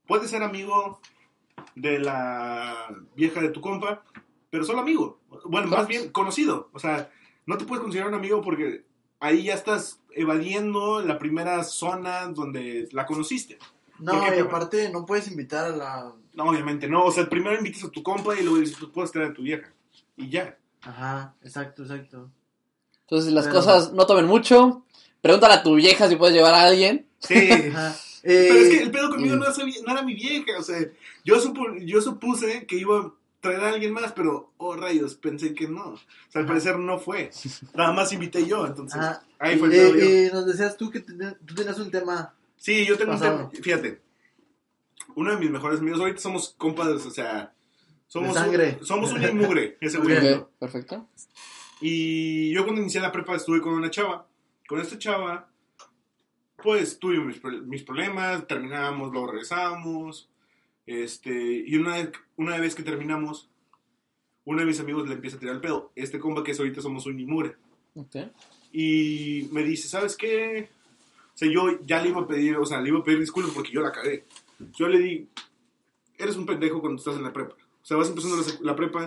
[0.05, 0.99] puedes ser amigo
[1.75, 4.03] de la vieja de tu compa,
[4.49, 5.21] pero solo amigo.
[5.45, 6.69] Bueno, más bien conocido.
[6.73, 7.09] O sea,
[7.45, 8.85] no te puedes considerar un amigo porque
[9.19, 13.57] ahí ya estás evadiendo la primera zona donde la conociste.
[13.99, 14.37] No, ¿Por qué?
[14.37, 16.13] y aparte no puedes invitar a la...
[16.33, 17.05] No, obviamente no.
[17.05, 19.41] O sea, primero invitas a tu compa y luego dices, tú puedes traer a tu
[19.41, 19.71] vieja.
[20.17, 20.57] Y ya.
[20.81, 22.29] Ajá, exacto, exacto.
[23.01, 24.83] Entonces las Pero- cosas no tomen mucho.
[25.21, 27.07] Pregúntale a tu vieja si puedes llevar a alguien.
[27.19, 27.49] Sí.
[27.73, 27.95] Ajá.
[28.21, 29.39] Pero es que Eh, el pedo conmigo mm.
[29.39, 30.79] no, era mi vieja, o sea,
[31.23, 33.13] yo, supo- yo supuse que iba a
[33.49, 35.89] traer a alguien más, pero, oh rayos, pensé que no.
[35.91, 37.31] O sea, al parecer no fue.
[37.73, 39.23] Nada más invité yo, entonces, ajá.
[39.39, 40.05] ahí fue el Eh, pedo yo.
[40.05, 42.33] eh, nos decías tú que ten- tú tenías un tema...
[42.57, 43.49] Sí, yo tengo un pasado.
[43.49, 44.01] tema, fíjate,
[45.15, 47.53] uno de mis mejores amigos, ahorita somos compas, o sea,
[48.07, 48.77] somos, De sangre.
[48.79, 50.33] Un, somos un y mugre, ese güey.
[50.33, 51.07] Ok, perfecto.
[51.81, 54.27] Y yo cuando inicié la prepa estuve con una chava.
[54.67, 55.47] Con esta chava,
[56.63, 60.29] pues tuve mis, mis problemas, terminábamos, luego regresábamos.
[60.85, 61.31] Este,
[61.65, 63.49] y una, vez- una vez que terminamos,
[64.45, 65.91] uno de mis amigos le empieza a tirar el pedo.
[65.95, 67.55] Este compa que es ahorita somos un imure.
[67.95, 68.15] Ok.
[68.71, 70.69] Y me dice, ¿sabes qué?
[71.33, 73.51] O sea, yo ya le iba a pedir, o sea, le iba a pedir disculpas
[73.53, 74.25] porque yo la cagué.
[74.73, 75.27] Yo le di,
[76.17, 77.55] eres un pendejo cuando estás en la prepa.
[77.55, 79.05] O sea, vas empezando la prepa,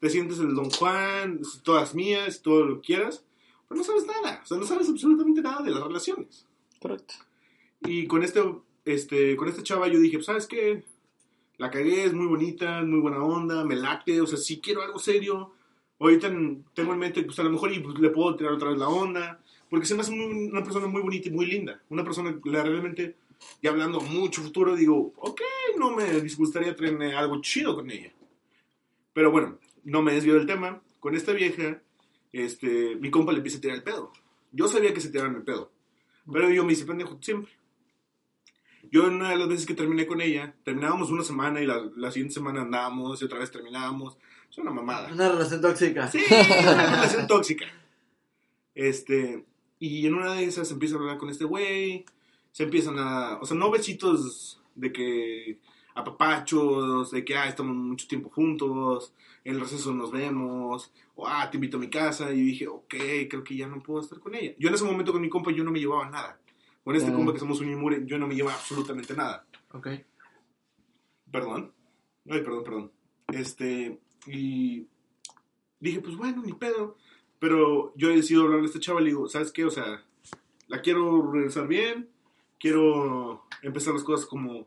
[0.00, 3.24] te sientes el Don Juan, todas mías, todo lo que quieras,
[3.68, 4.40] pero no sabes nada.
[4.42, 6.46] O sea, no sabes absolutamente nada de las relaciones.
[6.80, 7.14] Correcto.
[7.82, 8.42] Y con este,
[8.84, 10.84] este, con esta chava yo dije, ¿sabes qué?
[11.58, 14.98] La cagué, es muy bonita, muy buena onda, me late, o sea, si quiero algo
[14.98, 15.52] serio,
[16.00, 18.70] ahorita en- tengo en mente, pues a lo mejor y, pues, le puedo tirar otra
[18.70, 19.40] vez la onda,
[19.70, 23.16] porque se me hace una persona muy bonita y muy linda, una persona la- realmente,
[23.62, 25.40] ya hablando mucho futuro, digo, ok,
[25.78, 28.12] no me disgustaría tener algo chido con ella.
[29.12, 31.80] Pero bueno, no me desvío del tema, con esta vieja,
[32.32, 34.10] este, mi compa le empieza a tirar el pedo.
[34.50, 35.70] Yo sabía que se tiraban el pedo,
[36.32, 37.52] pero yo me hice pendejo siempre.
[38.94, 41.82] Yo en una de las veces que terminé con ella, terminábamos una semana y la,
[41.96, 44.16] la siguiente semana andábamos y otra vez terminábamos.
[44.48, 45.12] Es una mamada.
[45.12, 46.08] Una relación tóxica.
[46.08, 47.66] Sí, una relación tóxica.
[48.72, 49.44] Este,
[49.80, 52.04] y en una de esas empieza a hablar con este güey,
[52.52, 55.58] se empiezan a, o sea, no besitos de que
[55.96, 61.50] apapachos, de que, ah, estamos mucho tiempo juntos, en el receso nos vemos, o, ah,
[61.50, 62.94] te invito a mi casa, y dije, ok,
[63.28, 64.54] creo que ya no puedo estar con ella.
[64.56, 66.38] Yo en ese momento con mi compa yo no me llevaba nada.
[66.84, 69.46] Con este compa que somos un imure, yo no me llevaba absolutamente nada.
[69.72, 69.88] Ok.
[71.30, 71.72] Perdón.
[72.28, 72.92] Ay, perdón, perdón.
[73.28, 74.86] Este, y
[75.80, 76.96] dije, pues bueno, ni pedo.
[77.38, 79.64] Pero yo he decidido hablarle a este chaval y digo, ¿sabes qué?
[79.64, 80.02] O sea,
[80.68, 82.08] la quiero regresar bien,
[82.58, 84.66] quiero empezar las cosas como,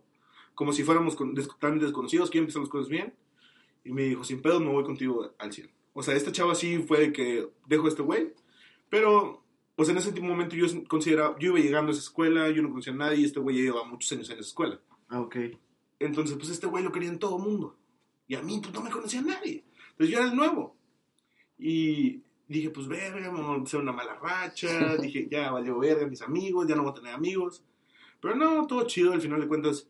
[0.53, 3.13] como si fuéramos con, des- tan desconocidos, quiero empezar las cosas bien.
[3.83, 5.71] Y me dijo, sin pedo, me voy contigo al 100.
[5.93, 8.33] O sea, esta chava sí fue de que dejo a este güey,
[8.89, 9.41] pero,
[9.85, 12.69] sea, en ese último momento yo consideraba, yo iba llegando a esa escuela, yo no
[12.69, 14.79] conocía a nadie y este güey ya llevaba muchos años en esa escuela.
[15.07, 15.35] Ah, ok.
[15.99, 17.77] Entonces, pues este güey lo quería en todo mundo.
[18.27, 19.63] Y a mí, pues no me conocía nadie.
[19.91, 20.75] Entonces yo era el nuevo.
[21.59, 24.97] Y dije, pues verga, me voy a empezar una mala racha.
[25.01, 27.63] dije, ya valió verga mis amigos, ya no voy a tener amigos.
[28.19, 29.87] Pero no, todo chido, al final de cuentas.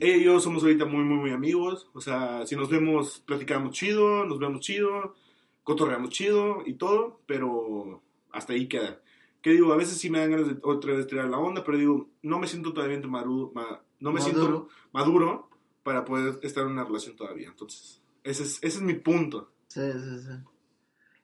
[0.00, 1.88] Ella y yo somos ahorita muy, muy, muy amigos.
[1.92, 5.14] O sea, si nos vemos, platicamos chido, nos vemos chido,
[5.62, 9.00] cotorreamos chido y todo, pero hasta ahí queda.
[9.42, 11.78] Que digo, a veces sí me dan ganas de otra vez tirar la onda, pero
[11.78, 14.68] digo, no me siento todavía maduro, ma- no me siento Maduro.
[14.92, 15.50] maduro
[15.82, 17.48] para poder estar en una relación todavía.
[17.48, 19.50] Entonces, ese es, ese es mi punto.
[19.68, 20.32] Sí, sí, sí.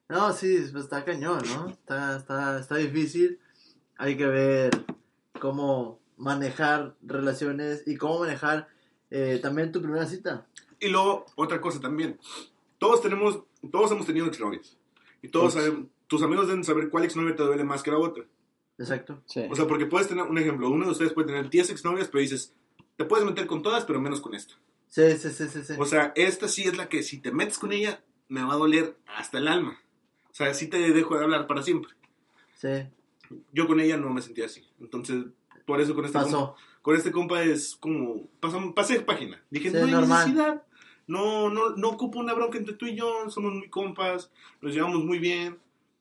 [0.09, 1.68] No, sí, pues está cañón, ¿no?
[1.68, 3.38] Está, está, está difícil.
[3.98, 4.70] Hay que ver
[5.40, 8.68] cómo manejar relaciones y cómo manejar
[9.11, 10.46] eh, también tu primera cita.
[10.81, 12.18] Y luego, otra cosa también.
[12.79, 14.76] Todos tenemos, todos hemos tenido exnovias.
[15.22, 18.24] Y todos saben, tus amigos deben saber cuál exnovia te duele más que la otra.
[18.78, 19.22] Exacto.
[19.26, 19.44] Sí.
[19.50, 22.20] O sea, porque puedes tener, un ejemplo, uno de ustedes puede tener 10 exnovias, pero
[22.22, 22.54] dices,
[22.96, 24.54] te puedes meter con todas, pero menos con esta.
[24.88, 25.64] Sí, sí, sí, sí.
[25.64, 25.74] sí.
[25.78, 28.56] O sea, esta sí es la que si te metes con ella, me va a
[28.58, 29.78] doler hasta el alma.
[30.30, 31.92] O sea, sí te dejo de hablar para siempre.
[32.56, 32.68] sí,
[33.52, 34.62] Yo con ella no me sentía así.
[34.80, 35.24] Entonces,
[35.64, 36.56] por eso con este compa, pasó.
[36.82, 39.42] con este compa es como, pasó, pasé página.
[39.50, 40.26] Dije, Sí, no hay normal.
[40.28, 40.62] necesidad.
[41.06, 43.30] No, no, no ocupo una bronca entre tú y yo.
[43.30, 44.30] Somos muy compas.
[44.60, 45.58] Nos llevamos muy bien.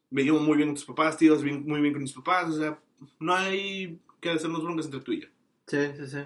[0.10, 2.50] Me llevo muy bien con tus papás, tíos, bien- muy bien con mis papás.
[2.54, 2.80] O sea,
[3.20, 5.28] no hay que hacernos broncas entre tú y yo.
[5.68, 6.20] Sí, sí, sí.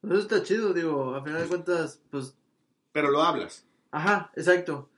[0.00, 2.36] Pues Eso está chido, digo, a final de cuentas, pues,
[2.92, 3.66] Pero lo hablas.
[3.90, 4.90] ajá, exacto.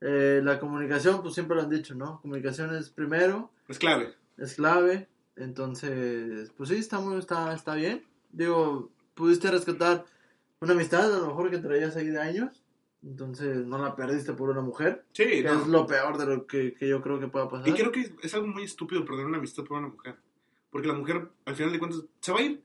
[0.00, 2.20] Eh, la comunicación, pues siempre lo han dicho, ¿no?
[2.20, 4.14] Comunicación es primero, Es clave.
[4.36, 8.04] es clave, entonces, pues sí, está muy, está, está bien.
[8.30, 10.04] Digo, pudiste rescatar
[10.60, 12.62] una amistad, a lo mejor que traías ahí de años,
[13.06, 15.60] entonces no la perdiste por una mujer, Sí, que no.
[15.62, 17.68] es lo peor de lo que, que yo creo que pueda pasar.
[17.68, 20.16] Y creo que es algo muy estúpido perder una amistad por una mujer.
[20.70, 22.62] Porque la mujer, al final de cuentas, se va a ir.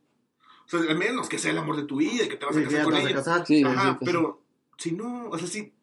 [0.66, 2.56] O sea, al menos que sea el amor de tu vida y que te vas
[2.56, 3.16] a Sí, casar con te vas a ella.
[3.18, 3.46] casar.
[3.46, 4.06] Sí, Ajá, sí, sí.
[4.06, 4.42] pero
[4.78, 5.74] si no, o sea, sí.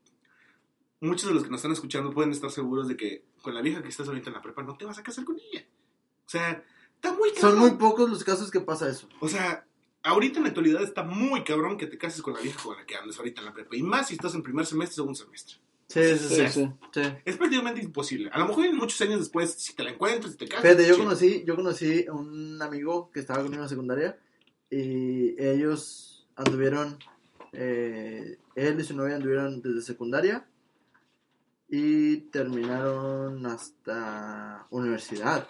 [1.00, 3.82] Muchos de los que nos están escuchando pueden estar seguros de que con la vieja
[3.82, 5.64] que estás ahorita en la prepa no te vas a casar con ella.
[6.26, 6.64] O sea,
[6.96, 7.50] está muy cabrón.
[7.52, 9.08] Son muy pocos los casos que pasa eso.
[9.20, 9.64] O sea,
[10.08, 12.84] ahorita en la actualidad está muy cabrón que te cases con la vieja con la
[12.84, 13.76] que andas ahorita en la prepa.
[13.76, 15.56] Y más si estás en primer semestre o segundo semestre.
[15.88, 16.34] Sí, sí, sí.
[16.34, 16.70] Sí, sí.
[16.92, 17.02] sí.
[17.24, 18.30] Es prácticamente imposible.
[18.32, 20.62] A lo mejor en muchos años después, si te la encuentras, si te casas.
[20.62, 21.04] Fíjate, yo chido.
[21.04, 24.18] conocí, yo conocí a un amigo que estaba conmigo en la secundaria
[24.70, 26.98] y ellos anduvieron,
[27.52, 30.46] eh, él y su novia anduvieron desde secundaria
[31.68, 35.46] y terminaron hasta universidad.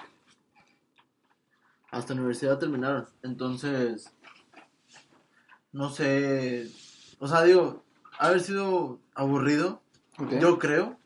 [1.90, 3.08] Hasta universidad terminaron.
[3.22, 4.12] Entonces,
[5.72, 6.70] no sé,
[7.18, 7.84] o sea, digo,
[8.18, 9.82] haber sido aburrido,
[10.40, 10.98] yo creo,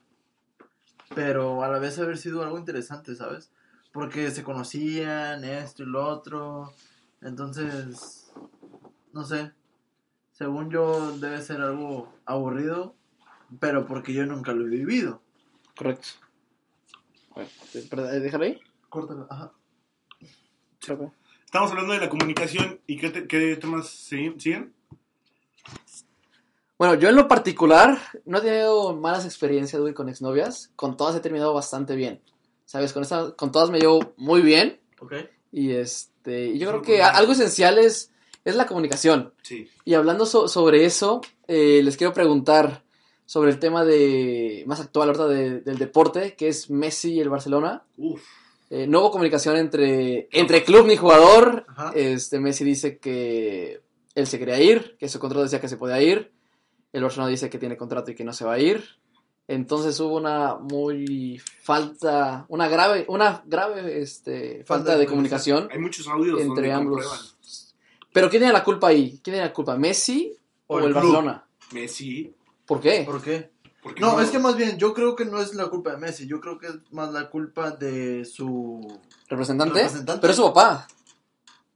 [1.14, 3.52] pero a la vez haber sido algo interesante, ¿sabes?
[3.92, 6.72] Porque se conocían, esto y lo otro,
[7.20, 8.32] entonces,
[9.12, 9.52] no sé,
[10.32, 12.94] según yo debe ser algo aburrido,
[13.60, 15.20] pero porque yo nunca lo he vivido.
[15.76, 16.08] Correcto.
[17.34, 18.60] Bueno, ¿eh, déjalo ahí.
[18.88, 19.52] Córtalo, ajá.
[20.90, 21.12] Ok.
[21.52, 24.72] Estamos hablando de la comunicación y qué, te- qué temas siguen.
[26.78, 30.72] Bueno, yo en lo particular no he tenido malas experiencias, güey, con exnovias.
[30.76, 32.22] Con todas he terminado bastante bien.
[32.64, 32.94] ¿Sabes?
[32.94, 34.80] Con, esta- con todas me llevo muy bien.
[34.98, 35.12] Ok.
[35.52, 38.10] Y este, y yo creo que algo esencial es,
[38.46, 39.34] es la comunicación.
[39.42, 39.68] Sí.
[39.84, 42.82] Y hablando so- sobre eso, eh, les quiero preguntar
[43.26, 47.28] sobre el tema de más actual ahorita de- del deporte, que es Messi y el
[47.28, 47.84] Barcelona.
[47.98, 48.22] Uf.
[48.74, 51.66] Eh, no hubo comunicación entre, entre club ni jugador.
[51.68, 51.92] Ajá.
[51.94, 53.82] Este, Messi dice que
[54.14, 56.32] él se quería ir, que su contrato decía que se podía ir.
[56.90, 58.82] El Barcelona dice que tiene contrato y que no se va a ir.
[59.46, 66.08] Entonces hubo una muy falta, una grave, una grave este, falta, de comunicación Hay muchos
[66.08, 67.04] audios entre donde ambos.
[67.04, 67.26] comprueban.
[68.10, 69.20] Pero ¿quién tiene la culpa ahí?
[69.22, 69.76] ¿Quién tiene la culpa?
[69.76, 70.34] ¿Messi
[70.66, 70.94] o, O el.
[70.94, 71.44] Barcelona?
[71.72, 72.34] Messi.
[72.64, 73.02] ¿Por qué?
[73.04, 73.50] ¿Por qué?
[73.82, 75.98] ¿Por qué No, es que más bien, yo creo que no es la culpa de
[75.98, 79.00] Messi, yo creo que es más la culpa de su...
[79.28, 79.74] ¿Representante?
[79.74, 80.20] Representante.
[80.20, 80.86] Pero es su papá.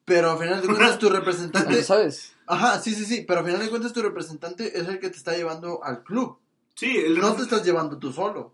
[0.04, 1.82] Pero al final de cuentas tu ¿tú representante...
[1.82, 2.32] ¿Sabes?
[2.46, 5.16] Ajá, sí, sí, sí, pero al final de cuentas tu representante es el que te
[5.16, 6.38] está llevando al club.
[6.76, 8.52] Sí, el No te estás llevando tú solo.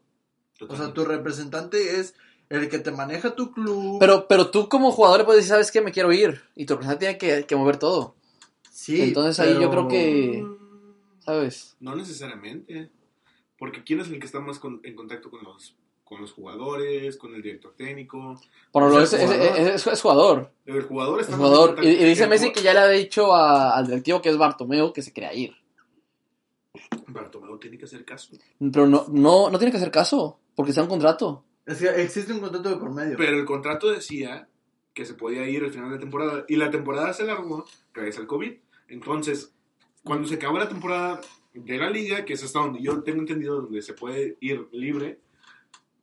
[0.68, 2.14] O sea, tu representante es
[2.48, 3.98] el que te maneja tu club.
[3.98, 5.80] Pero, pero tú como jugador le puedes decir, ¿sabes qué?
[5.80, 6.40] Me quiero ir.
[6.54, 8.14] Y tu representante tiene que, que mover todo.
[8.70, 10.46] sí, entonces ahí yo creo que-
[11.24, 11.76] ¿Sabes?
[11.80, 12.90] No necesariamente.
[13.62, 17.16] Porque ¿quién es el que está más con- en contacto con los, con los jugadores,
[17.16, 18.34] con el director técnico?
[18.72, 19.68] Por lo Es es, el es, jugador.
[19.70, 20.52] es- es jugador.
[20.66, 21.68] El jugador Es está más en jugador.
[21.76, 24.36] contacto- Y, y dice Messi que ya le había dicho a- al directivo que es
[24.36, 25.54] Bartomeu que se quería ir.
[27.06, 28.36] Bartomeu tiene que hacer caso.
[28.58, 30.38] Pero no, no, no tiene que hacer caso.
[30.56, 31.44] Porque está en contrato.
[31.64, 33.16] Es que existe un contrato de por medio.
[33.16, 34.48] Pero el contrato decía
[34.92, 36.44] que se podía ir al final de la temporada.
[36.48, 38.52] Y la temporada se largó gracias al COVID.
[38.88, 39.52] Entonces,
[40.02, 41.20] cuando se acabó la temporada
[41.54, 45.18] de la liga, que es hasta donde yo tengo entendido donde se puede ir libre,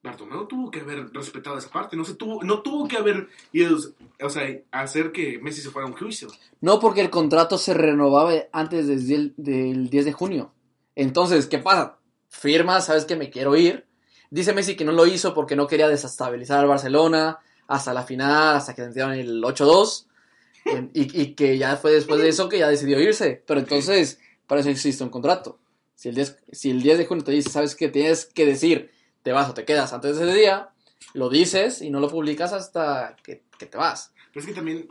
[0.02, 1.98] Bartomeu tuvo que haber respetado esa parte.
[1.98, 3.78] No, se tuvo, no tuvo que haber ido,
[4.22, 6.30] o sea, hacer que Messi se fuera a un juicio.
[6.62, 10.54] No porque el contrato se renovaba antes desde el, del 10 de junio.
[10.96, 11.98] Entonces, ¿qué pasa?
[12.30, 13.86] Firma, sabes que me quiero ir.
[14.30, 18.56] Dice Messi que no lo hizo porque no quería desestabilizar al Barcelona hasta la final,
[18.56, 20.06] hasta que sintieron el 8-2.
[20.66, 23.44] en- y, y que ya fue después de eso que ya decidió irse.
[23.46, 25.60] Pero entonces, para eso existe un contrato.
[25.96, 28.92] Si el 10, si el 10 de junio te dice, sabes que tienes que decir,
[29.24, 30.70] te vas o te quedas antes de ese día,
[31.14, 34.14] lo dices y no lo publicas hasta que, que te vas.
[34.34, 34.90] Pero es que también...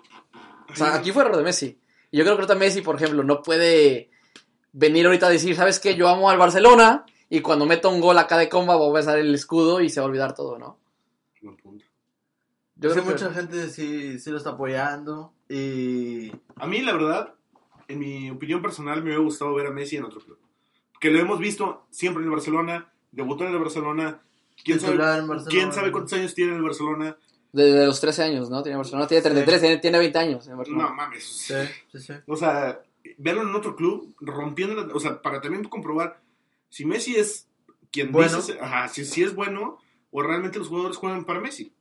[0.70, 1.78] O sea, aquí fue error de Messi.
[2.10, 4.10] Y yo creo que ahorita Messi, por ejemplo, no puede
[4.72, 5.94] venir ahorita a decir, ¿sabes qué?
[5.94, 9.18] Yo amo al Barcelona y cuando meto un gol acá de comba voy a besar
[9.18, 10.78] el escudo y se va a olvidar todo, ¿no?
[11.42, 11.84] Buen punto.
[12.76, 17.34] Yo creo que- mucha gente sí, sí lo está apoyando y A mí, la verdad,
[17.88, 20.38] en mi opinión personal, me hubiera gustado ver a Messi en otro club.
[21.00, 24.20] Que lo hemos visto siempre en el Barcelona, debutó en el Barcelona.
[24.64, 25.44] ¿Quién sabe, Barcelona.
[25.48, 27.16] ¿Quién sabe cuántos años tiene en el Barcelona?
[27.52, 28.62] Desde los 13 años, ¿no?
[28.62, 30.84] Tiene Barcelona, tiene 33, tiene, tiene 20 años en Barcelona.
[30.90, 31.24] No mames.
[31.24, 31.54] sí,
[31.92, 32.12] sí, sí.
[32.26, 32.82] O sea,
[33.16, 36.20] verlo en otro club, rompiendo, la- o sea, para también comprobar
[36.68, 37.48] si Messi es
[37.90, 38.36] quien Bueno.
[38.36, 39.78] dice, ajá, si, si es bueno
[40.10, 41.72] o realmente los jugadores juegan para Messi.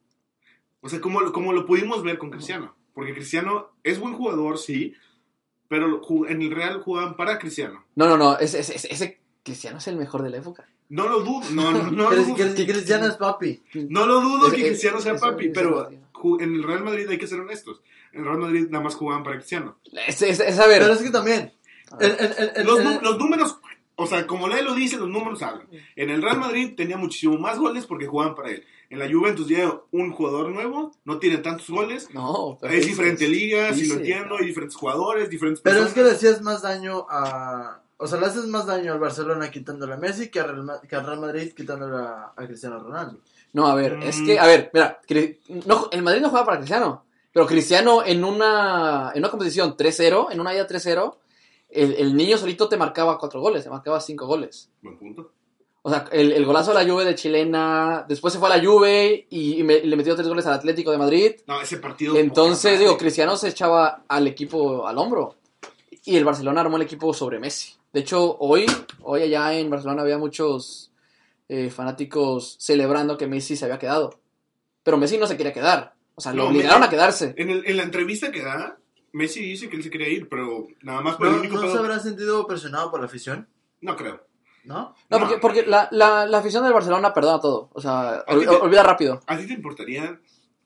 [0.80, 2.76] O sea, como, como lo pudimos ver con Cristiano.
[2.94, 4.94] Porque Cristiano es buen jugador, sí,
[5.68, 7.84] pero en el Real jugaban para Cristiano.
[7.96, 10.66] No, no, no, ese, ese, ese Cristiano es el mejor de la época.
[10.90, 13.62] No lo dudo, no, no, no, lo dudo, que Cristiano es papi.
[13.90, 16.84] no lo dudo Es- que es- Cristiano sea es- papi, es- pero en el Real
[16.84, 17.82] Madrid hay que ser honestos.
[18.14, 19.78] En el Real Madrid nada más jugaban para Cristiano.
[20.08, 21.54] Es, es, es- a ver, Pero es que también.
[22.64, 23.58] Los, los números,
[23.98, 25.68] o sea, como él lo dice, los números hablan.
[25.96, 28.64] En el Real Madrid tenía muchísimo más goles porque jugaban para él.
[28.90, 32.08] En la Juventus llega un jugador nuevo, no tiene tantos goles.
[32.14, 32.58] no.
[32.62, 36.12] pero Es diferente liga, si lo entiendo, hay diferentes jugadores, diferentes Pero es que le
[36.12, 37.82] hacías más daño a.
[38.00, 40.96] O sea, le haces más daño al Barcelona quitándole a Messi que, a Real que
[40.96, 43.20] al Real Madrid quitándole a, a Cristiano Ronaldo.
[43.54, 44.26] No, a ver, es Mm.
[44.26, 45.02] que, a ver, mira,
[45.66, 50.28] no, el Madrid no juega para Cristiano, pero Cristiano en una, en una competición 3-0,
[50.32, 51.16] en una ida 3-0,
[51.84, 54.70] el, el niño solito te marcaba cuatro goles, te marcaba cinco goles.
[54.82, 55.32] Buen punto.
[55.84, 58.64] O sea, el, el golazo de la Juve de chilena, después se fue a la
[58.66, 61.32] Juve y, y me- y le metió tres goles al Atlético de Madrid.
[61.48, 62.18] No, ese partido.
[62.18, 62.98] Entonces, digo.
[62.98, 65.36] Cristiano se echaba al equipo al hombro.
[66.04, 67.74] Y el Barcelona armó el equipo sobre Messi.
[67.94, 68.66] De hecho, hoy,
[69.04, 70.92] hoy allá en Barcelona había muchos
[71.48, 74.20] eh, fanáticos celebrando que Messi se había quedado.
[74.84, 75.94] Pero Messi no se quería quedar.
[76.16, 77.34] O sea, lo No, obligaron a quedarse.
[77.38, 78.78] En, el- en la entrevista que da,
[79.14, 81.62] Messi dice que él se quería ir, pero nada más por el ¿No, único ¿no
[81.62, 83.48] pedo- se habrá sentido presionado por la afición?
[83.82, 84.26] No creo.
[84.66, 84.96] ¿No?
[85.10, 85.20] No, No.
[85.20, 87.70] porque, porque la, la, la afición del Barcelona perdona todo.
[87.74, 89.22] O sea, olvida rápido.
[89.28, 90.20] ¿A ti te importaría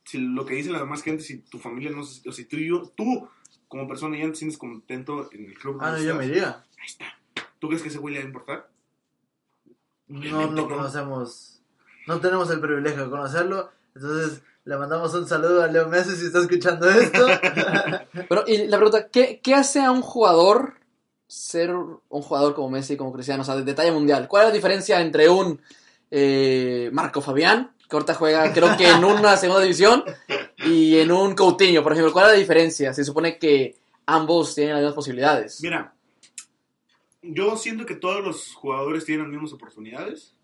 [0.03, 2.57] si lo que dice la demás gente, si tu familia no se- o si tú,
[2.57, 3.29] y yo- tú
[3.67, 5.77] como persona ya no te sientes contento en el club?
[5.79, 6.37] Ah, no, donde yo me estás?
[6.37, 6.49] iría.
[6.79, 7.05] Ahí está.
[7.59, 8.69] ¿Tú crees que ese güey le va a importar?
[10.07, 10.75] No Obviamente lo no.
[10.75, 11.61] conocemos.
[12.07, 13.69] No tenemos el privilegio de conocerlo.
[13.95, 17.25] Entonces, le mandamos un saludo a Leo Messi si está escuchando esto.
[18.29, 20.75] Pero, y la pregunta, ¿qué, qué hace a un jugador
[21.27, 24.27] ser un jugador como Messi, como Cristiano, o sea, de, de talla mundial?
[24.27, 25.59] ¿Cuál es la diferencia entre un
[26.11, 30.03] eh, Marco Fabián, que ahorita juega creo que en una segunda división,
[30.57, 32.13] y en un Coutinho, por ejemplo?
[32.13, 32.93] ¿Cuál es la diferencia?
[32.93, 35.59] Se supone que ambos tienen las mismas posibilidades.
[35.61, 35.95] Mira,
[37.23, 40.35] yo siento que todos los jugadores tienen las mismas oportunidades.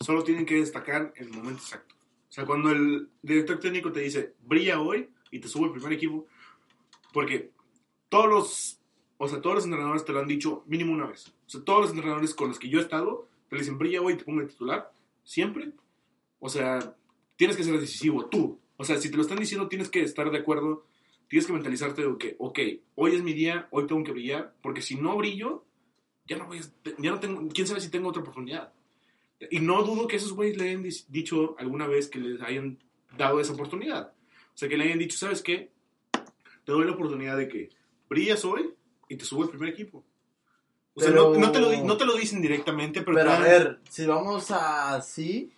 [0.00, 1.85] Solo tienen que destacar en el momento exacto.
[1.85, 1.85] O
[2.36, 6.26] sea, cuando el director técnico te dice, brilla hoy y te sube el primer equipo,
[7.12, 7.50] porque
[8.08, 8.80] todos los,
[9.18, 11.32] o sea, todos los entrenadores te lo han dicho mínimo una vez.
[11.46, 14.14] O sea, todos los entrenadores con los que yo he estado te dicen, brilla hoy
[14.14, 14.92] y te pongo de titular,
[15.24, 15.72] siempre.
[16.38, 16.94] O sea,
[17.36, 18.60] tienes que ser decisivo, tú.
[18.76, 20.84] O sea, si te lo están diciendo, tienes que estar de acuerdo
[21.28, 22.58] tienes que mentalizarte de que, ok,
[22.94, 25.64] hoy es mi día, hoy tengo que brillar, porque si no brillo,
[26.26, 26.62] ya no voy a,
[26.98, 28.72] ya no tengo, quién sabe si tengo otra oportunidad.
[29.50, 32.78] Y no dudo que esos güeyes le hayan dicho alguna vez que les hayan
[33.16, 34.12] dado esa oportunidad.
[34.54, 35.70] O sea, que le hayan dicho, ¿sabes qué?
[36.64, 37.70] Te doy la oportunidad de que
[38.08, 38.72] brillas hoy
[39.08, 40.04] y te subo el primer equipo.
[40.94, 43.80] O sea, no, no te lo, no te lo dicen directamente, pero, Pero a ver,
[43.90, 45.52] si vamos así,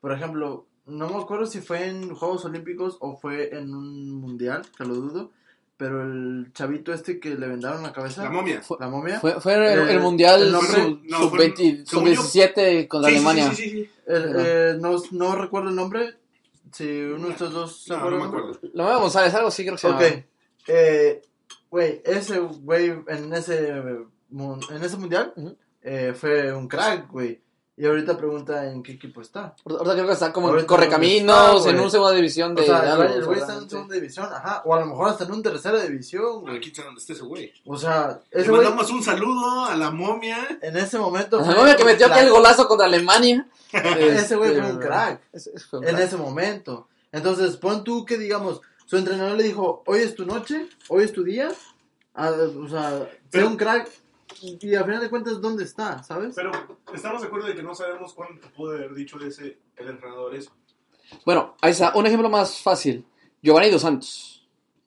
[0.00, 4.62] por ejemplo, no me acuerdo si fue en Juegos Olímpicos o fue en un mundial,
[4.76, 5.32] que lo dudo,
[5.76, 8.62] pero el chavito este que le vendaron la cabeza, la momia.
[8.62, 11.38] Fue- la momia, Fue, fue el, Eh, el Mundial el nombre- sub- no, sub- fue-
[11.38, 13.50] 20 según yo- sub-17 contra Sí, sí, Alemania.
[13.50, 13.90] Sí, sí, sí, sí.
[14.06, 16.14] el- eh, no, no recuerdo el nombre,
[16.72, 18.58] si uno de estos dos se No, no me acuerdo.
[18.72, 20.24] La Maya González, algo así creo que se Ok, llama.
[20.68, 21.22] eh,
[21.70, 23.72] güey, ese güey en ese,
[24.30, 25.56] mun- en ese mundial Ujú.
[25.82, 27.40] eh, fue un crack, güey.
[27.76, 29.56] Y ahorita pregunta en qué equipo está.
[29.64, 31.82] Ahorita creo que está como en Correcaminos, no está, en güey.
[31.82, 34.62] una segunda división O de, sea, de el güey- güey está en segunda división, ajá.
[34.64, 36.60] O a lo mejor hasta en una tercera división, güey.
[36.60, 37.52] ¿Quién sabe dónde está ese güey?
[37.66, 40.58] O sea, Le ese güey mandamos un saludo a la momia.
[40.62, 41.44] en ese momento.
[41.44, 43.48] Fue momento que un metió aquel golazo contra Alemania.
[43.72, 45.20] Ese güey este, fue un crack
[45.72, 46.86] un en ese momento.
[47.10, 51.12] Entonces, pon tú que digamos, su entrenador le dijo, hoy es tu noche, hoy es
[51.12, 51.48] tu día.
[52.16, 53.90] O sea, sea Pero- un crack.
[54.42, 56.02] Y al final de cuentas, ¿dónde está?
[56.02, 56.34] ¿Sabes?
[56.34, 56.50] Pero
[56.94, 60.50] estamos de acuerdo de que no sabemos cuánto pudo haber dicho ese, el entrenador eso.
[61.24, 61.92] Bueno, ahí está.
[61.94, 63.04] Un ejemplo más fácil.
[63.42, 64.46] Giovanni Dos Santos.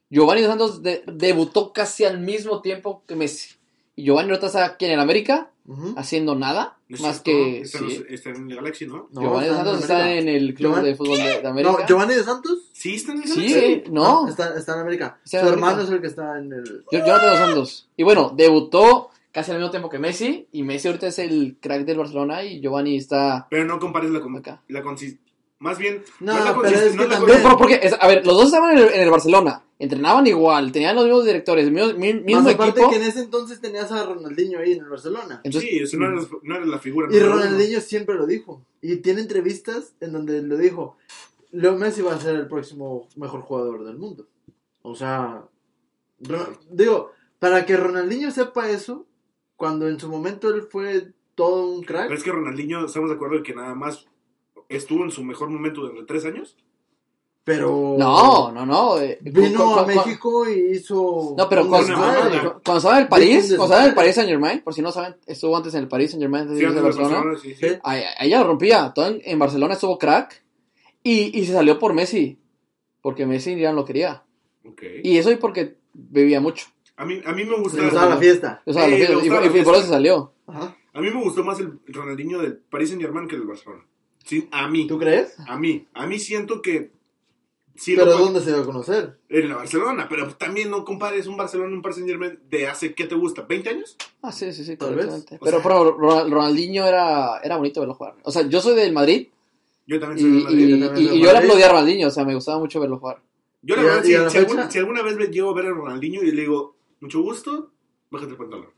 [0.09, 3.55] Giovanni Dos Santos de- debutó casi al mismo tiempo que Messi.
[3.95, 5.93] Y Giovanni ahorita está aquí en el América, Ujú.
[5.97, 6.77] haciendo nada.
[6.87, 7.23] ¿No es más cierto?
[7.23, 7.61] que...
[7.61, 7.83] Está, sí.
[7.85, 9.09] en, los- está en el Galaxy, ¿no?
[9.11, 11.47] No, Giovanni Dos está en Santos está en el club Giovanni- de fútbol de, de
[11.47, 11.71] América.
[11.79, 12.57] No, Giovanni de Santos.
[12.73, 13.49] Sí, está en el Galaxy.
[13.53, 14.27] Sí, no.
[14.29, 15.19] Está, está en América.
[15.23, 15.87] Está Su en hermano América.
[15.89, 16.85] es el que está en el.
[16.91, 17.89] Jonathan Dos Santos.
[17.97, 20.47] Y bueno, debutó casi al mismo tiempo que Messi.
[20.51, 24.19] Y Messi ahorita es el crack del Barcelona y Giovanni está Pero no compares la,
[24.19, 24.63] con- acá.
[24.67, 25.19] la consis-
[25.59, 28.35] Más bien, No, la pero es no que la también- porque, es- a ver, los
[28.35, 29.63] dos estaban en el, en el Barcelona.
[29.79, 32.89] Entrenaban igual, tenían los mismos directores, mismo, mi- mismo Más aparte equipo.
[32.89, 35.39] que en ese entonces tenías a Ronaldinho ahí en el Barcelona.
[35.43, 37.07] Entonces, sí, eso no era, no era la figura.
[37.11, 37.19] Y.
[37.19, 38.63] Ronaldinho siempre lo dijo.
[38.81, 40.97] Y tiene entrevistas en donde lo dijo.
[41.51, 44.25] Leo Messi va a ser el próximo mejor jugador del mundo.
[44.81, 45.43] O sea,
[46.71, 49.05] digo, para que Ronaldinho sepa eso,
[49.57, 53.15] cuando en su momento él fue todo un crack, Pero es que Ronaldinho, estamos de
[53.17, 54.05] acuerdo de que nada más
[54.69, 56.55] estuvo en su mejor momento durante tres años.
[57.43, 58.99] pero no, no, no.
[58.99, 63.47] eh, vino cu- a cu- México y hizo No, pero cuando, estaba en el París,
[63.55, 63.95] cuando estaba en el.
[63.95, 66.57] París Saint Germain, por si no saben, estuvo antes en el París Saint Germain, antes
[66.59, 67.15] Sí, de Barcelona.
[67.23, 67.67] Barcelona, sí, sí.
[67.83, 68.91] Ahí, ahí ya lo rompía.
[68.93, 70.43] Todo en, en Barcelona estuvo crack
[71.03, 72.37] y, y se salió por Messi.
[73.01, 74.23] Porque Messi ya no lo quería.
[74.65, 74.81] Ok.
[75.03, 76.67] Y eso y porque bebía mucho.
[76.97, 77.77] A mí, a mí me gusta.
[77.77, 78.61] Le gustaba la fiesta.
[78.65, 79.93] O sea, Sí, lo- le y, gustaba y- la y por eso fiesta.
[79.93, 80.33] salió.
[80.47, 80.75] Ajá.
[80.93, 83.85] A mí me gustó más el Ronaldinho del Paris Saint Germain que el del Barcelona.
[84.25, 84.87] Sí, a mí.
[84.87, 85.35] ¿Tú crees?
[85.47, 85.87] A mí.
[85.93, 86.91] A mí siento que.
[87.75, 89.19] Sí, pero lo- ¿dónde se dio a conocer?
[89.29, 92.67] En la Barcelona, pero también no compares un Barcelona y un Paris Saint Germain de
[92.67, 93.47] hace, ¿qué te gusta?
[93.47, 93.95] ¿20 años?
[94.23, 95.35] Ah, sí, sí, sí, Tal correctamente.
[95.35, 95.41] vez.
[95.41, 98.15] O Pero, sea- pero Ronald- Ronaldinho era, era bonito verlo jugar.
[98.23, 99.27] O sea, yo soy del Madrid
[99.85, 100.57] Yo también y, soy de Madrid.
[100.57, 101.45] y- yo también y- soy y del yo le Madrid.
[101.49, 102.07] aplaudía a Ronaldinho.
[102.07, 103.21] O sea, me gustaba mucho verlo jugar.
[103.61, 105.15] Yo la Y a- verdad, y si, a la si fecha- algún- si alguna vez
[105.15, 107.71] me llego a ver a Ronaldinho y le digo, mucho gusto,
[108.11, 108.69] bájate el pantalón.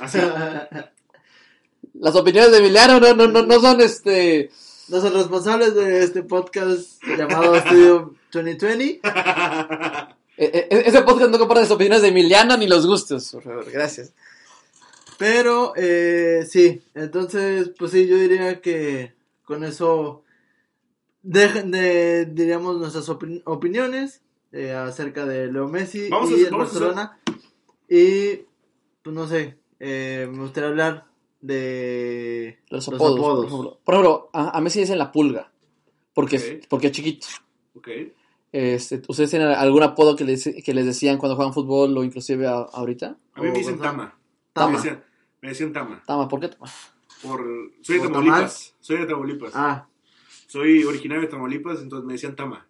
[0.00, 0.18] Así.
[1.94, 4.50] Las opiniones de Emiliano no, no, no, no son este.
[4.88, 9.00] Los responsables de este podcast llamado Studio 2020.
[10.36, 13.30] e- e- Ese podcast no compara las opiniones de Emiliano ni los gustos.
[13.32, 14.12] Por favor, gracias.
[15.18, 19.12] Pero, eh, sí, entonces, pues sí, yo diría que
[19.44, 20.24] con eso
[21.22, 26.50] dejen de, diríamos, nuestras opin- opiniones eh, acerca de Leo Messi Vamos a- y el
[26.50, 27.18] vamos a hacer- Barcelona.
[27.94, 28.46] Y,
[29.02, 31.06] pues no sé, eh, me gustaría hablar
[31.40, 33.20] de Los Los apodos.
[33.20, 35.52] Por ejemplo, Por ejemplo, a, a Messi dicen la pulga.
[36.14, 36.66] Porque, Ok.
[36.68, 37.26] porque es chiquito.
[37.76, 37.88] ok.
[38.52, 42.46] Este, ¿Ustedes tienen algún apodo que les, que les decían cuando juegan fútbol o inclusive
[42.46, 43.16] a- ahorita?
[43.34, 43.78] A mí me dicen.
[43.78, 44.14] Tama.
[44.52, 44.70] Tama.
[44.72, 45.04] Me decían,
[45.40, 46.02] me decían Tama.
[46.06, 46.66] Tama, ¿por qué Tama?
[47.22, 47.40] Por,
[47.82, 48.74] soy de ¿Por Tamaulipas.
[48.80, 49.52] Soy de Tamaulipas.
[49.54, 49.86] Ah,
[50.46, 52.66] Soy originario de Tamaulipas, entonces me decían Tama.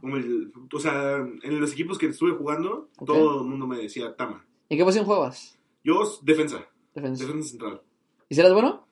[0.00, 4.14] Como el- o sea, en los equipos que estuve jugando, todo el mundo me decía
[4.16, 4.44] Tama.
[4.68, 5.58] ¿En qué posición juegas?
[5.84, 6.66] Yo, defensa.
[6.94, 7.24] Defensa.
[7.24, 7.82] Defensa central.
[8.28, 8.86] ¿Y si eras bueno?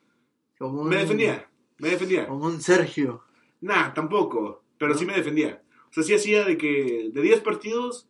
[0.59, 1.49] como un, Me defendía.
[1.79, 2.27] Me defendía.
[2.27, 3.23] Como un Sergio.
[3.61, 4.63] Nah, tampoco.
[4.77, 4.99] Pero ¿No?
[4.99, 5.63] sí me defendía.
[5.89, 8.07] O sea, sí hacía de que de 10 partidos,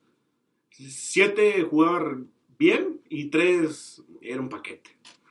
[0.69, 2.17] 7 jugaba
[2.57, 4.89] bien y 3 era un paquete.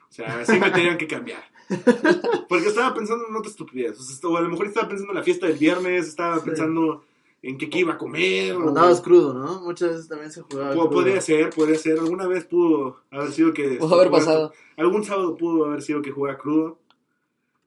[0.08, 1.42] O sea, sí me tenían que cambiar.
[2.48, 3.98] Porque estaba pensando en otra estupidez.
[3.98, 6.44] O, sea, o a lo mejor estaba pensando en la fiesta del viernes, estaba Sí.
[6.46, 7.04] pensando
[7.42, 8.54] en que qué iba a comer.
[8.54, 9.60] o- Andabas crudo, ¿no?
[9.62, 10.90] Muchas veces también se jugaba crudo.
[10.90, 11.98] podría ser, podría ser.
[11.98, 13.76] Alguna vez pudo haber sido que...
[13.76, 14.52] Pudo haber pasado.
[14.76, 16.78] Algún sábado pudo haber sido que jugara crudo.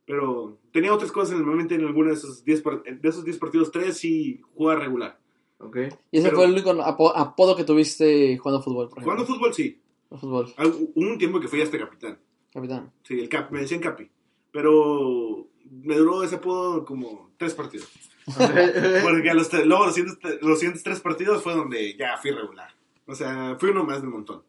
[0.05, 3.23] Pero tenía otras cosas en el momento en alguno de esos 10 par- de esos
[3.23, 5.17] 10 partidos, 3 sí jugaba regular.
[5.59, 5.77] Ok.
[6.11, 9.13] Y ese Pero- fue el único apo- apodo que tuviste jugando fútbol, por ejemplo.
[9.23, 9.79] Jugando fútbol sí.
[10.11, 12.19] Fútbol, Hubo un tiempo que fui hasta capitán.
[12.53, 12.91] capitán.
[13.03, 14.09] Sí, el cap, me decían capi.
[14.51, 17.89] Pero me duró ese apodo como 3 partidos.
[19.03, 22.69] Porque a los, luego los siguientes, los siguientes 3 partidos fue donde ya fui regular.
[23.05, 24.43] O sea, fui uno más del montón.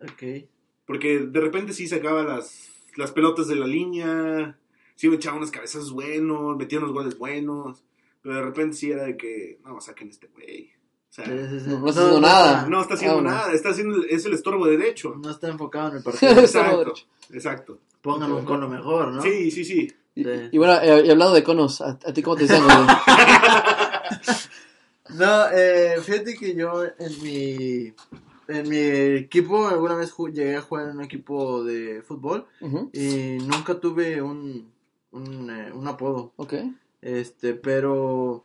[0.00, 0.44] ok.
[0.86, 4.56] Porque de repente sí sacaba las, las pelotas de la línea,
[4.94, 7.84] sí me echaba unos cabezazos buenos, metía unos goles buenos,
[8.22, 10.70] pero de repente sí era de que, no, saquen este güey.
[11.10, 11.68] O sea, Sí, sí, sí.
[11.68, 12.66] No- no está haciendo nada.
[12.68, 15.14] no está haciendo Ah, nada, está haciendo, es el estorbo derecho.
[15.22, 16.32] No está enfocado en el partido.
[16.40, 16.94] Exacto,
[17.32, 17.78] exacto.
[18.00, 19.20] Pónganlo con lo mejor, ¿no?
[19.20, 19.92] Sí, sí, sí.
[20.18, 20.30] Y, Sí.
[20.52, 22.64] y bueno, eh, y hablando de conos, ¿a, a ti cómo te decían?
[22.64, 22.76] güey?
[25.14, 27.94] No, eh, fíjate que yo en mi
[28.48, 28.76] en mi
[29.16, 32.46] equipo alguna vez llegué a jugar en un equipo de fútbol
[32.92, 34.70] y nunca tuve un
[35.12, 36.32] un, eh, un apodo.
[36.36, 36.54] Ok.
[37.00, 38.44] Este, pero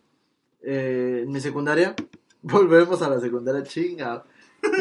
[0.61, 1.95] eh, en mi secundaria
[2.41, 4.23] volvemos a la secundaria chinga.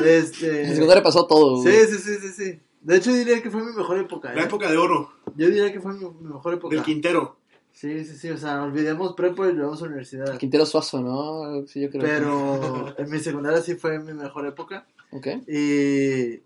[0.05, 1.62] Este, En secundaria pasó todo.
[1.64, 2.61] sí, sí, sí, sí, sí.
[2.80, 4.32] De hecho diría que fue mi mejor época.
[4.32, 4.45] La ¿eh?
[4.45, 6.74] época de oro Yo diría que fue mi, mi mejor época.
[6.74, 7.39] del Quintero.
[7.72, 10.37] Sí, sí, sí, o sea, olvidemos prepo y luego a la universidad.
[10.39, 11.66] Quintero Suazo, ¿no?
[11.66, 12.03] Sí, yo creo.
[12.03, 14.87] Pero en mi secundaria sí fue mi mejor época.
[15.11, 15.26] Ok.
[15.49, 16.43] Y,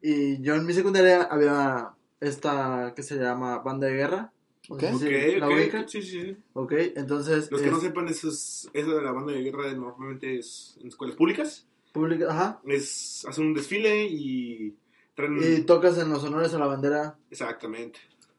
[0.00, 4.32] y yo en mi secundaria había esta que se llama banda de guerra.
[4.68, 4.80] No Ok.
[4.82, 5.00] sé Ok,
[5.32, 5.54] si ¿La ok.
[5.54, 5.88] ubican?
[5.88, 6.36] Sí, sí, sí.
[6.52, 7.50] Ok, entonces.
[7.50, 10.76] Los que es no sepan, eso, es, eso de la banda de guerra normalmente es
[10.80, 11.66] en escuelas públicas.
[11.92, 12.60] pública, ajá.
[12.66, 14.76] Es, hacen un desfile y
[15.14, 15.38] traen...
[15.42, 17.16] Y tocas en los honores a la bandera.
[17.30, 17.98] Exactamente.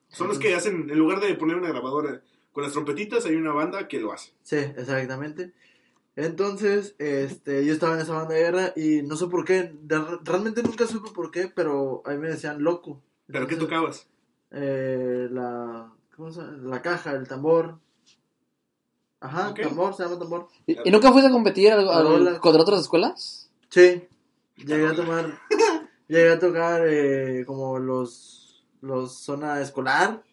[0.09, 3.53] Son los que hacen, en lugar de poner una grabadora con las trompetitas, hay una
[3.53, 4.31] banda que lo hace.
[4.43, 5.53] Sí, exactamente.
[6.15, 10.19] Entonces, este, yo estaba en esa banda de guerra y no sé por qué, de-
[10.23, 13.01] realmente nunca supe por qué, pero ahí me decían loco.
[13.27, 14.07] ¿Pero qué Entonces, tocabas?
[14.51, 16.57] Eh, la, ¿cómo se llama?
[16.63, 17.77] La caja, el tambor.
[19.21, 19.61] Ajá, Ok.
[19.61, 20.47] tambor, se llama tambor.
[20.65, 22.39] ¿Y, y nunca fuiste a competir al- al- Hola.
[22.39, 23.51] contra otras escuelas?
[23.69, 24.03] Sí,
[24.57, 25.37] llegué a tomar,
[26.07, 28.48] llegué a tocar eh, como los,
[28.81, 30.23] los zona escolar.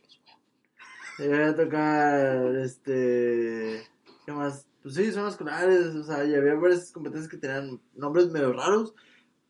[1.19, 3.87] Llegué a tocar, este,
[4.25, 4.67] ¿qué más?
[4.83, 8.95] Pues sí, zonas escolares, o sea, y había varias competencias que tenían nombres medio raros,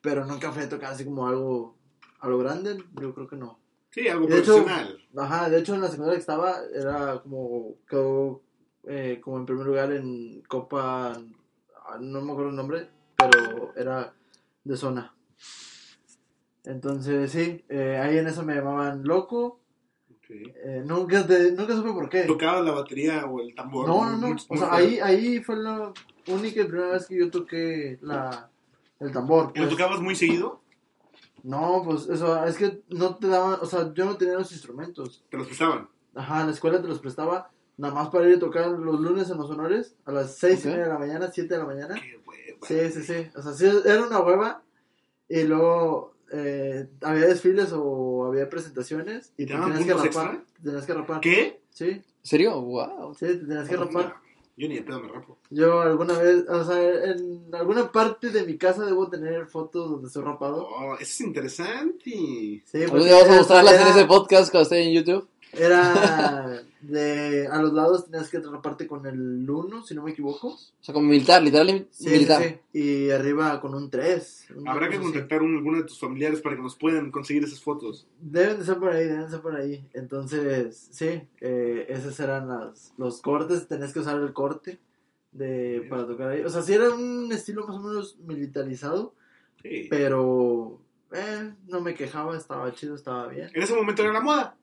[0.01, 1.77] pero nunca fui a tocar así como algo
[2.21, 3.59] a lo grande, yo creo que no.
[3.91, 4.99] Sí, algo De hecho- profesional.
[5.17, 8.43] Ajá, de hecho en la secundaria que estaba era como quedó
[8.85, 11.21] eh, como en primer lugar en Copa,
[12.01, 14.15] no me acuerdo el nombre, pero era
[14.65, 15.15] de zona.
[16.67, 19.61] Entonces sí, eh, ahí en eso me llamaban loco.
[20.11, 20.31] Ok.
[20.31, 22.23] eh, nunca, te- nunca supe por qué.
[22.23, 23.87] ¿Tocabas la batería o el tambor?
[23.87, 24.27] No, no, no.
[24.29, 25.93] Muy- O muy sea, ahí, ahí fue la
[26.27, 28.51] única y primera vez que yo toqué la,
[28.99, 29.53] el tambor.
[29.55, 29.71] ¿Y lo pues.
[29.79, 30.61] tocabas muy seguido?
[31.45, 35.25] No, pues eso, es que no te daban, o sea, yo no tenía los instrumentos.
[35.31, 35.89] ¿Te los prestaban?
[36.17, 39.37] Ajá, la escuela te los prestaba nada más para ir a tocar los lunes en
[39.37, 40.73] los honores a las seis y Ok.
[40.75, 41.95] media de la mañana, 7 de la mañana.
[41.95, 42.59] Qué hueva.
[42.67, 43.31] Sí, sí, sí.
[43.37, 44.63] O sea, sí, era una hueva.
[45.29, 50.07] Y luego eh, había desfiles o había presentaciones y ¿Te tenías que rapar.
[50.07, 50.45] extra?
[50.57, 51.21] Te tenías que rapar.
[51.21, 51.61] ¿Qué?
[51.71, 52.61] Sí, ¿En serio?
[52.61, 53.15] Wow.
[53.15, 54.05] sí, te tenías que rapar.
[54.07, 54.15] No,
[54.59, 55.37] yo ni de pedo me rapo.
[55.51, 60.07] Yo alguna vez, o sea, en alguna parte de mi casa debo tener fotos donde
[60.09, 60.67] estoy rapado.
[60.67, 62.11] Oh, eso es interesante.
[62.11, 65.29] Sí, día vamos a era- mostrarlas en ese podcast cuando esté en YouTube.
[65.53, 70.49] Era de a los lados tenías que raparte con el 1, si no me equivoco.
[70.49, 72.43] O sea, como militar, literal Sí, militar.
[72.43, 72.79] sí, sí.
[72.79, 74.47] Y arriba con un 3.
[74.67, 77.61] Habrá que contactar a un- alguno de tus familiares para que nos puedan conseguir esas
[77.61, 78.07] fotos.
[78.21, 79.85] Deben de ser por ahí, deben de ser por ahí.
[79.95, 83.67] Entonces, sí, eh, esos eran las, los cortes.
[83.69, 84.79] Tenías que usar el corte
[85.33, 86.43] de, para tocar ahí.
[86.43, 89.15] O sea, sí era un estilo más o menos militarizado,
[89.63, 89.87] Sí.
[89.91, 90.79] pero
[91.13, 93.51] eh, no me quejaba, estaba chido, estaba bien.
[93.55, 94.57] En ese momento era la moda,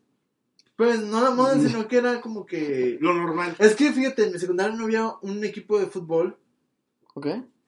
[0.76, 2.98] Pues no la moda, sino que era como que...
[3.00, 3.56] lo normal.
[3.60, 6.38] Es que fíjate, en mi secundaria no había un equipo de fútbol,
[7.14, 7.28] Ok.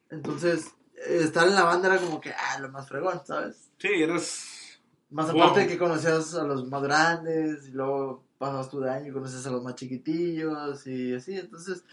[0.09, 0.71] entonces
[1.07, 3.69] estar en la banda era como que, ah, lo más fregón, ¿sabes?
[3.77, 4.79] Sí, eras.
[5.11, 5.41] Más Wow.
[5.43, 9.13] aparte de que conocías a los más grandes y luego pasas tu de año y
[9.13, 11.83] conoces a los más chiquitillos y así, entonces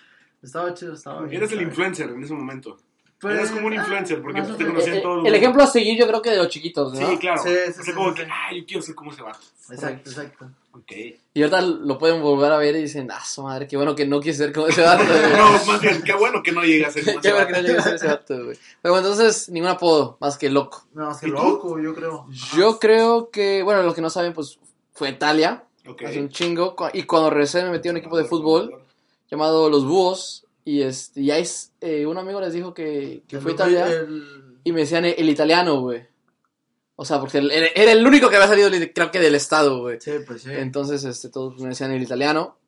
[0.42, 1.36] estaba chido, estaba bien.
[1.42, 2.78] Eras el influencer en ese momento.
[3.22, 5.62] Pues, eras como un influencer porque más o te conocían Eh, todos los el ejemplo
[5.62, 7.08] a seguir yo creo que de los chiquitos, ¿no?
[7.08, 7.40] Sí, claro.
[7.40, 8.30] Sí, sí, o sea, sí, como sí, que, sí.
[8.32, 9.32] ah, yo quiero ser como se va.
[9.70, 10.46] Exacto, exacto.
[10.72, 10.92] Ok.
[11.34, 14.06] Y ahorita lo pueden volver a ver y dicen, ah, su madre, qué bueno que
[14.06, 15.32] no quise ser como ese vato, güey.
[15.38, 17.52] No, más bien, qué bueno que no llegue a ser como Qué ese bueno que
[17.52, 18.58] no llegué a ser ese vato, güey.
[18.82, 20.82] Pero bueno, entonces, ningún apodo, más que loco.
[20.92, 22.26] No, es que loco, yo creo.
[22.56, 24.58] Yo creo que, bueno, los que no saben, pues
[24.92, 26.02] fue Italia, Ok.
[26.06, 26.74] hace un chingo.
[26.92, 28.82] Y cuando regresé me metí a un equipo de fútbol
[29.30, 30.41] llamado Los Búhos.
[30.64, 31.44] Y, este, y ahí
[31.80, 33.86] eh, un amigo les dijo que, que fue a Italia.
[33.88, 36.06] el- Y me decían el, el italiano, güey.
[36.94, 40.00] O sea, porque era, era el único que había salido, creo que del estado, güey.
[40.00, 40.50] Sí, pues sí.
[40.52, 42.58] Entonces, este, todos me decían el italiano.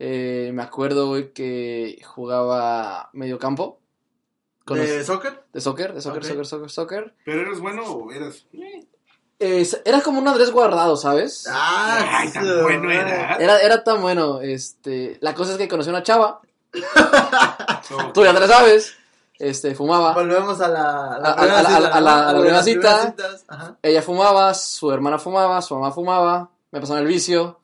[0.00, 3.78] Eh, me acuerdo, güey, que jugaba medio campo.
[4.64, 5.42] Con ¿De los- soccer?
[5.52, 6.28] de soccer, de soccer, Ok.
[6.28, 7.14] soccer, soccer, soccer.
[7.24, 8.46] ¿Pero eres bueno o eras.?
[9.38, 11.46] eh, era como un Andrés guardado, ¿sabes?
[11.48, 13.36] Ah, Ay, tan bueno era.
[13.36, 14.40] Era, era tan bueno.
[14.40, 16.40] Este, la cosa es que conocí a una chava.
[18.14, 18.96] tú ya te la sabes.
[19.38, 20.12] Este, fumaba.
[20.12, 22.40] Volvemos a la, A- a- a la- a la- a la- a la ¿no?
[22.40, 23.14] primera cita.
[23.48, 23.76] Ajá.
[23.82, 27.58] Ella fumaba, su hermana fumaba, su mamá fumaba, me pasaron el vicio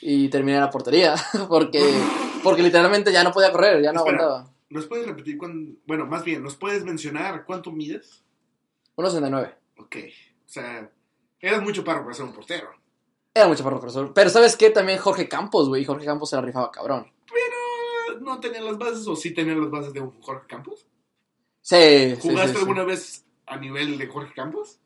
[0.00, 1.14] y terminé en la portería
[1.48, 1.82] porque,
[2.42, 4.24] porque literalmente ya no podía correr, ya no Espera.
[4.24, 4.50] aguantaba.
[4.70, 5.72] ¿Nos puedes repetir cuándo.?
[5.86, 8.22] Bueno, más bien, ¿nos puedes mencionar cuánto mides?
[8.96, 9.54] 1.69.
[9.78, 9.96] Ok.
[10.46, 10.90] O sea,
[11.40, 12.70] eras mucho parro para ser un portero.
[13.32, 14.12] Era mucho perro profesor.
[14.12, 14.70] Pero ¿sabes qué?
[14.70, 15.84] También Jorge Campos, güey.
[15.84, 17.06] Jorge Campos se la rifaba cabrón.
[18.20, 20.86] No tenían las bases o sí tenían las bases de un Jorge Campos.
[21.62, 22.58] Sí, sí, sí, ¿Jugaste sí.
[22.58, 24.78] alguna vez a nivel de Jorge Campos?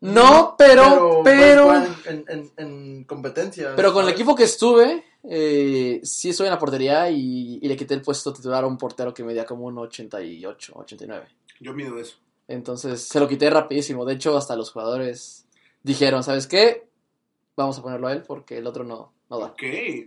[0.00, 1.74] No, pero, pero,
[2.06, 3.74] en, en, en competencia.
[3.76, 7.76] pero con el equipo que estuve, eh, sí estuve en la portería y, y le
[7.76, 11.26] quité el puesto titular a un portero que medía como un 88, 89.
[11.60, 12.16] Yo mido eso.
[12.48, 14.04] Entonces se lo quité rapidísimo.
[14.04, 15.46] De hecho, hasta los jugadores
[15.82, 16.88] dijeron, ¿sabes qué?
[17.56, 19.46] Vamos a ponerlo a él porque el otro no, no da.
[19.46, 19.62] Ok,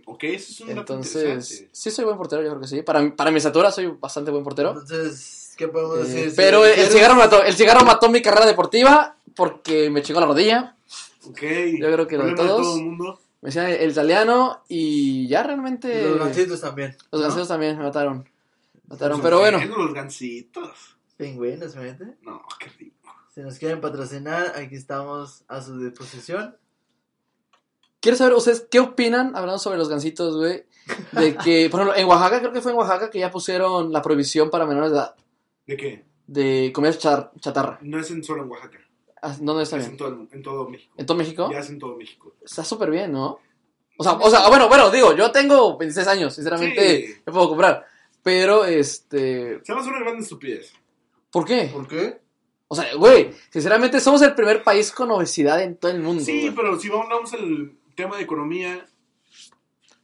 [0.06, 2.82] ok, eso es un dato Entonces, sí soy buen portero, yo creo que sí.
[2.82, 4.70] Para, para mi estatura soy bastante buen portero.
[4.70, 6.30] Entonces, ¿qué podemos Eh, decir?
[6.30, 10.26] Si pero el, cigarro mató, el cigarro mató mi carrera deportiva porque me chingó la
[10.26, 10.76] rodilla.
[11.28, 11.40] Ok.
[11.78, 12.62] Yo creo que lo de todos.
[12.62, 13.20] todo el mundo.
[13.42, 16.96] Me decían el, italiano y ya realmente Los gancitos también.
[17.10, 17.26] los ¿no?
[17.26, 18.28] ganseos también me mataron.
[18.88, 19.58] Mataron, pero bueno.
[19.64, 20.96] Los gancitos.
[21.16, 22.16] Pingüinos, fíjate.
[22.22, 23.10] No, qué rico.
[23.34, 26.56] Si nos quieren patrocinar, aquí estamos a su disposición.
[28.00, 30.64] Quiero saber, ustedes, ¿qué opinan, hablando sobre los gansitos, güey?
[31.12, 34.02] De que, por ejemplo, en Oaxaca, creo que fue en Oaxaca que ya pusieron la
[34.02, 35.14] prohibición para menores de edad
[35.66, 36.04] ¿De qué?
[36.26, 37.78] de comida char- chatarra.
[37.82, 38.78] No es en solo en Oaxaca.
[39.22, 39.96] Ah, ¿Dónde está Es en bien?
[39.98, 40.94] todo, en todo México.
[40.96, 41.48] ¿En todo México?
[41.50, 42.34] Ya es en todo México.
[42.44, 43.38] Está súper bien, ¿no?
[43.98, 47.14] O sea, o sea, bueno, bueno, digo, yo tengo 26 años, sinceramente, Sí.
[47.26, 47.86] me puedo comprar.
[48.22, 50.72] Pero, este, Se llama una gran estupidez.
[51.30, 51.70] ¿por qué?
[51.72, 52.20] ¿Por qué?
[52.68, 56.22] O sea, güey, sinceramente somos el primer país con obesidad en todo el mundo.
[56.24, 56.54] Sí, güey.
[56.54, 58.86] pero si vamos vamos al tema de economía,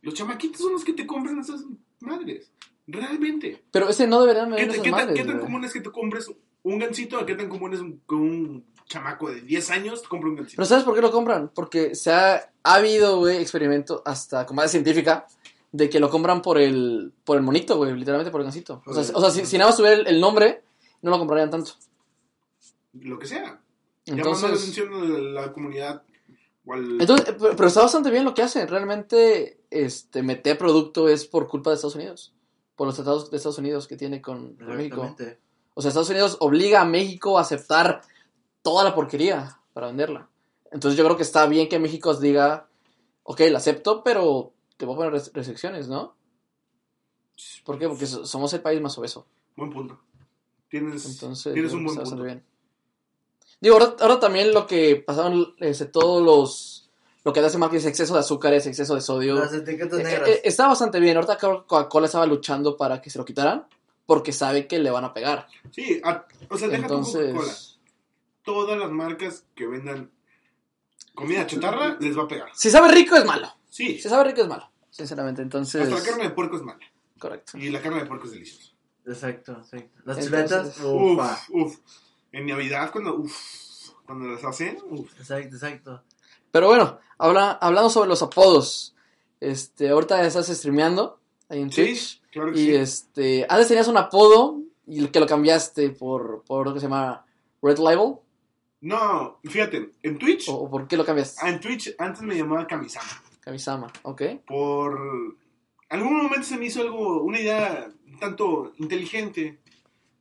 [0.00, 1.64] los chamaquitos son los que te compran esas
[2.00, 2.50] madres.
[2.86, 3.62] Realmente.
[3.70, 5.44] Pero ese no deberían ¿Qué, esas qué madres, qué tan güey.
[5.44, 6.28] común es que te compres
[6.64, 7.18] un gancito?
[7.18, 10.36] ¿A qué tan común es un, que un chamaco de 10 años te compre un
[10.36, 10.56] gancito?
[10.56, 11.50] Pero ¿sabes por qué lo compran?
[11.54, 15.26] Porque se ha, ha habido, güey, experimentos hasta con base científica
[15.70, 18.82] de que lo compran por el, por el monito, güey, literalmente por el gancito.
[18.84, 20.64] O sea, o sea si, si nada más tuviera el, el nombre,
[21.02, 21.72] no lo comprarían tanto.
[22.94, 23.60] Lo que sea.
[24.04, 26.02] Llamando la Entonces, atención de la comunidad.
[26.68, 28.68] Al- entonces eh, pero, está bastante bien lo que hacen.
[28.68, 32.32] Realmente, este, meter producto es por culpa de Estados Unidos.
[32.76, 35.02] Por los tratados de Estados Unidos que tiene con, con México.
[35.74, 38.02] O sea, Estados Unidos obliga a México a aceptar
[38.62, 40.28] toda la porquería para venderla.
[40.70, 42.68] Entonces yo creo que está bien que México os diga,
[43.24, 46.14] ok, la acepto, pero te voy a poner res- restricciones, ¿no?
[47.64, 47.88] ¿Por qué?
[47.88, 49.26] Porque so- somos el país más obeso.
[49.56, 50.00] Buen punto.
[50.68, 52.00] Tienes, Entonces, tienes un buen punto.
[52.10, 52.44] bastante bien.
[53.62, 56.90] Digo, ahora, ahora también lo que pasaron, este, todos los...
[57.24, 59.36] Lo que hace mal que es exceso de azúcares, exceso de sodio.
[59.36, 60.28] Las etiquetas Eh, negras.
[60.28, 61.16] eh, está bastante bien.
[61.16, 63.64] Ahorita Coca-Cola estaba luchando para que se lo quitaran
[64.04, 65.46] porque sabe que le van a pegar.
[65.70, 67.28] Sí, a- o sea, deja tu Coca-Cola.
[67.28, 67.78] Entonces...
[68.44, 70.10] Todas las marcas que vendan
[71.14, 72.48] comida chatarra les va a pegar.
[72.54, 73.46] Si sabe rico es malo.
[73.70, 75.42] Sí, Si sabe rico es malo, sinceramente.
[75.42, 76.80] Entonces, hasta la carne de puerco es mala.
[77.20, 77.56] correcto.
[77.56, 78.72] Y la carne de puerco es deliciosa.
[79.06, 80.00] Exacto, exacto.
[80.04, 81.40] Las Entonces, chuletas, ufa.
[81.50, 81.78] Uf, uf.
[82.32, 85.10] En Navidad, cuando, uf, cuando las hacen, uf.
[85.18, 86.02] Exacto, exacto.
[86.50, 88.94] Pero bueno, habla, hablando sobre los apodos.
[89.40, 91.18] Este, ahorita estás streameando
[91.48, 92.22] ahí en Sí, Twitch.
[92.30, 92.74] claro que y sí.
[92.74, 97.24] este, antes tenías un apodo y que lo cambiaste por, por lo que se llama
[97.62, 98.16] Red Label.
[98.82, 101.40] No, fíjate, en Twitch, ¿O, o por qué lo cambiaste?
[101.42, 103.08] ah, en Twitch antes me llamaba Kamisama.
[103.40, 104.22] Kamisama, ok.
[104.46, 104.98] Por
[105.88, 109.60] algún momento se me hizo algo, una idea un tanto inteligente,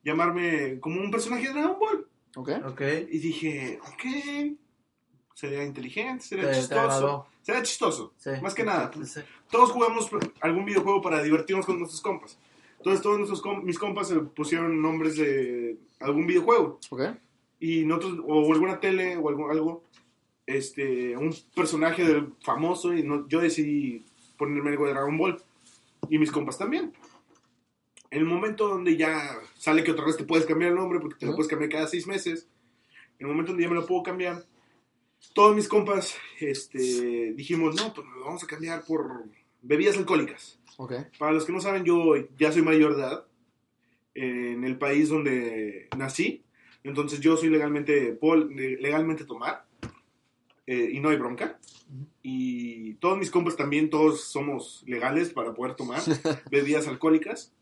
[0.04, 2.08] llamarme como un personaje de Dragon Ball.
[2.36, 2.50] Ok.
[2.68, 2.82] Ok.
[3.12, 4.58] Y dije, ok,
[5.34, 7.28] sería inteligente, sería Te, chistoso.
[7.42, 8.30] Sería chistoso, Sí.
[8.42, 8.92] más que nada.
[9.04, 9.22] Sí.
[9.50, 10.10] Todos jugamos
[10.42, 12.38] algún videojuego para divertirnos con nuestros compas.
[12.78, 16.80] Entonces todos nuestros com- mis compas se pusieron nombres de algún videojuego.
[16.90, 17.02] Ok.
[17.60, 19.84] Y nosotros, o alguna tele, o algo, algo
[20.48, 24.04] este, un personaje del famoso, y no- yo decidí
[24.38, 25.42] ponerme algo de Dragon Ball.
[26.10, 26.92] Y mis compas también.
[28.12, 31.18] En el momento donde ya sale que otra vez te puedes cambiar el nombre, porque
[31.18, 31.38] te lo Ujú.
[31.38, 32.48] puedes cambiar cada seis meses,
[33.18, 34.46] en el momento donde ya me lo puedo cambiar,
[35.34, 39.24] todos mis compas este, dijimos, no, pues lo vamos a cambiar por
[39.62, 40.60] bebidas alcohólicas.
[40.78, 40.94] Ok.
[41.18, 43.26] Para los que no saben, yo ya soy mayor de edad
[44.14, 46.44] en el país donde nací.
[46.84, 49.66] Entonces yo soy legalmente, puedo legalmente tomar
[50.68, 51.60] eh, y no hay bronca.
[52.22, 56.02] Y todos mis compas también, todos somos legales para poder tomar
[56.52, 57.54] bebidas alcohólicas.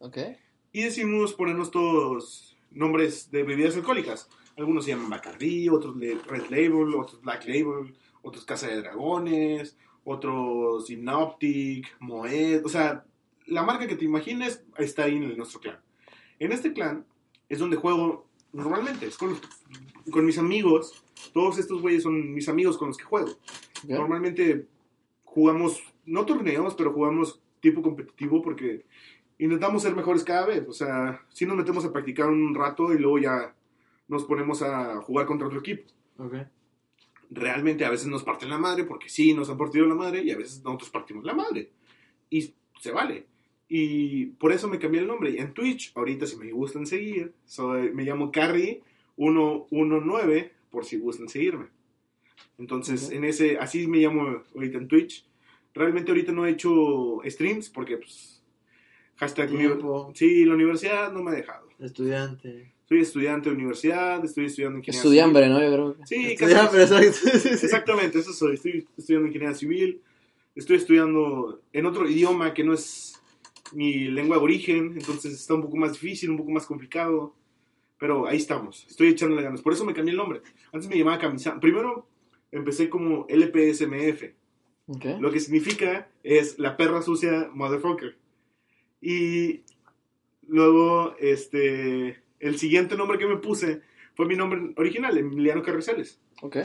[0.72, 4.30] Y decidimos ponernos todos nombres de bebidas alcohólicas.
[4.58, 10.88] Algunos se llaman Bacardi, otros Red Label, otros Black Label, otros Casa de Dragones, otros
[10.88, 12.66] Synoptic, Moet.
[12.66, 13.06] O sea,
[13.46, 15.80] la marca que te imagines está ahí en nuestro clan.
[16.40, 17.06] En este clan
[17.48, 19.38] es donde juego normalmente, es con,
[20.12, 21.04] con mis amigos.
[21.34, 23.32] Todos estos güeyes son mis amigos con los que juego.
[23.84, 23.90] Ok.
[23.90, 24.68] Normalmente
[25.24, 28.86] jugamos, no torneos, pero jugamos tipo competitivo porque
[29.38, 30.68] intentamos ser mejores cada vez.
[30.68, 33.56] O sea, si nos metemos a practicar un rato y luego ya
[34.08, 35.84] nos ponemos a jugar contra otro equipo.
[37.30, 40.32] Realmente a veces nos parten la madre porque sí, nos han partido la madre y
[40.32, 41.72] a veces nosotros partimos la madre.
[42.30, 43.28] Y se vale.
[43.72, 45.30] Y por eso me cambié el nombre.
[45.30, 51.30] Y en Twitch, ahorita si me gustan seguir, soy, me llamo Carry119 por si gustan
[51.30, 51.66] seguirme.
[52.58, 55.26] Entonces, en ese, así me llamo ahorita en Twitch.
[55.74, 58.42] Realmente ahorita no he hecho streams porque, pues,
[59.18, 59.50] hashtag...
[59.50, 60.08] Tiempo.
[60.08, 61.68] uni- Sí, la universidad no me ha dejado.
[61.80, 62.74] Estudiante.
[62.88, 65.62] Soy estudiante de universidad, estoy estudiando ingeniería Estudiambre, ¿no?
[65.62, 66.02] Yo creo que.
[66.02, 66.06] civil.
[67.14, 67.50] Sí, sí.
[67.66, 68.56] Exactamente, eso soy.
[68.56, 70.02] Estoy estudiando ingeniería civil.
[70.56, 73.19] Estoy estudiando en otro idioma que no es
[73.74, 74.94] mi lengua de origen.
[74.98, 77.36] Entonces está un poco más difícil, un poco más complicado.
[77.98, 78.86] Pero ahí estamos.
[78.88, 79.62] Estoy echándole ganas.
[79.62, 80.42] Por eso me cambié el nombre.
[80.72, 81.60] Antes me llamaba Camisa.
[81.60, 82.08] Primero
[82.52, 84.24] empecé como LPSMF.
[84.88, 85.06] Ok.
[85.20, 88.18] Lo que significa es la perra sucia motherfucker.
[89.02, 89.62] Y
[90.48, 93.82] luego, este, el siguiente nombre que me puse
[94.16, 96.20] fue mi nombre original, Emiliano Carrizales.
[96.42, 96.58] Ok.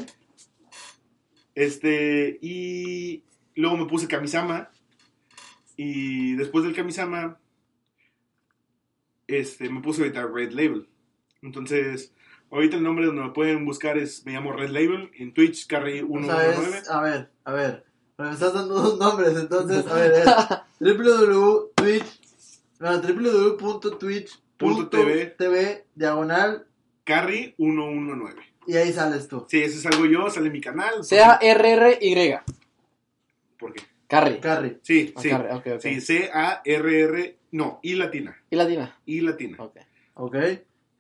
[1.54, 3.22] Este, y
[3.54, 4.70] luego me puse Kamisama.
[5.76, 7.38] Y después del Kamisama,
[9.26, 10.88] este, me puse ahorita Red Label.
[11.42, 12.12] Entonces,
[12.50, 15.68] ahorita el nombre donde me pueden buscar es, me llamo Red Label, en Twitch, O
[15.68, 16.78] sea, Carry119.
[16.78, 17.84] es- a ver, a ver.
[18.16, 20.24] Me estás dando dos nombres, entonces, a ver, es
[20.78, 22.04] www.twitch,
[22.78, 22.98] no,
[24.58, 26.66] www.twitch.tv diagonal
[27.04, 28.36] Carry119.
[28.68, 29.44] y ahí sales tú.
[29.48, 31.02] Sí, ese salgo yo, sale mi canal.
[31.04, 32.38] C-A-R-R-Y.
[33.58, 33.82] ¿Por qué?
[34.06, 34.38] Carry.
[34.40, 34.78] Carry.
[34.82, 35.30] Sí, Ah, sí.
[35.32, 35.80] Ok.
[35.80, 38.36] Sí, C-A-R-R, no, I latina.
[38.50, 38.96] ¿Y latina?
[39.06, 39.56] I latina.
[39.60, 39.76] Ok.
[40.14, 40.36] Ok.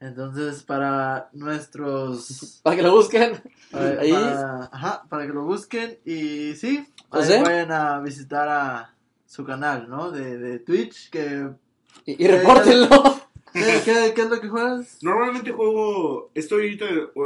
[0.00, 2.60] Entonces, para nuestros.
[2.62, 3.40] Para que lo busquen.
[3.70, 4.12] para, Ahí.
[4.12, 8.94] para- ajá, para que lo busquen y sí, ahí vayan a visitar a
[9.26, 10.10] su canal, ¿no?
[10.10, 11.10] De, de Twitch.
[11.10, 11.48] Que,
[12.06, 12.88] Y, y repórtenlo.
[13.52, 14.98] ¿qué, qué, qué es lo que juegas?
[15.02, 16.78] Normalmente juego, estoy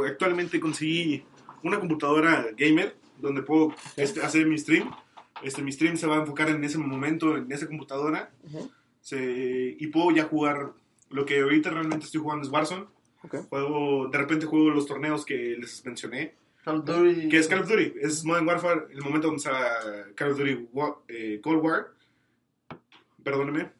[0.07, 1.23] actualmente conseguí
[1.63, 4.89] una computadora gamer donde puedo este, hacer mi stream.
[5.43, 8.31] Este, mi stream se va a enfocar en ese momento, en esa computadora.
[8.43, 8.69] Ujú.
[9.01, 10.73] Se- y puedo ya jugar,
[11.09, 12.85] lo que ahorita realmente estoy jugando es Warzone.
[13.23, 13.35] Ok.
[13.49, 16.35] Juego, de repente juego los torneos que les mencioné.
[16.63, 17.29] Call of Duty.
[17.29, 20.67] Que es Call of Duty, es Modern Warfare, el momento donde está Call of Duty
[21.07, 21.87] eh, Cold War.
[23.23, 23.71] Perdóneme.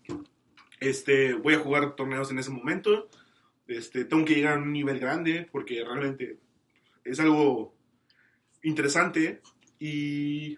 [0.79, 3.09] Este, voy a jugar torneos en ese momento.
[3.67, 6.37] Este, tengo que llegar a un nivel grande porque realmente
[7.03, 7.73] es algo
[8.63, 9.41] interesante.
[9.79, 10.57] Y,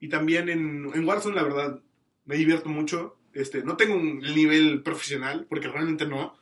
[0.00, 1.80] y también en, en Warzone, la verdad,
[2.24, 3.16] me divierto mucho.
[3.32, 6.34] Este, no tengo un nivel profesional porque realmente no.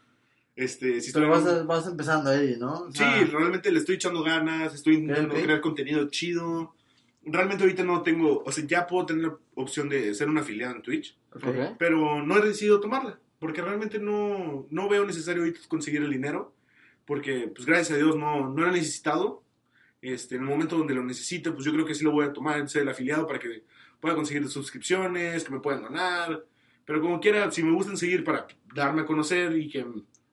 [0.56, 2.72] Este, si estoy Pero vas, a- vas empezando ahí, ¿no?
[2.82, 6.74] O sea, Sí, realmente le estoy echando ganas, estoy intentando crear contenido chido.
[7.26, 10.76] Realmente ahorita no tengo, o sea, ya puedo tener la opción de ser un afiliado
[10.76, 11.44] en Twitch, ok.
[11.46, 11.56] Ok.
[11.78, 16.54] pero no he decidido tomarla, porque realmente no, no veo necesario ahorita conseguir el dinero,
[17.06, 19.42] porque pues gracias a Dios no, no lo he necesitado.
[20.04, 22.32] Este, en el momento donde lo necesite, pues yo creo que sí lo voy a
[22.32, 23.64] tomar, ser el afiliado para que
[24.00, 26.44] pueda conseguir suscripciones, que me puedan donar,
[26.84, 29.86] pero como quiera, si me gustan seguir para darme a conocer y que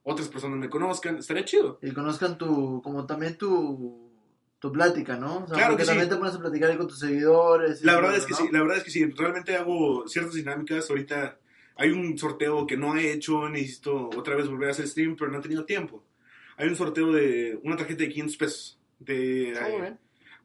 [0.04, 1.80] otras personas me conozcan, estaría chido.
[1.82, 4.12] Y conozcan tu, como también tu,
[4.60, 5.46] tu plática, ¿no?
[5.46, 6.14] O sea, Claro porque que también sí.
[6.16, 7.82] te pones a platicar con tus seguidores.
[7.86, 8.38] La todo verdad es que ¿no?
[8.40, 10.90] sí, la verdad es que sí, realmente hago ciertas dinámicas.
[10.90, 11.40] Ahorita
[11.78, 15.32] hay un sorteo que no he hecho, necesito otra vez volver a hacer stream, pero
[15.32, 16.04] no he tenido tiempo.
[16.58, 19.96] Hay un sorteo de una tarjeta de 500 pesos de,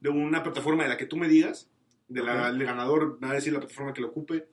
[0.01, 1.69] de una plataforma de la que tú me digas,
[2.09, 2.55] de la, Ok.
[2.55, 4.47] el ganador, me va a decir la plataforma que lo ocupe.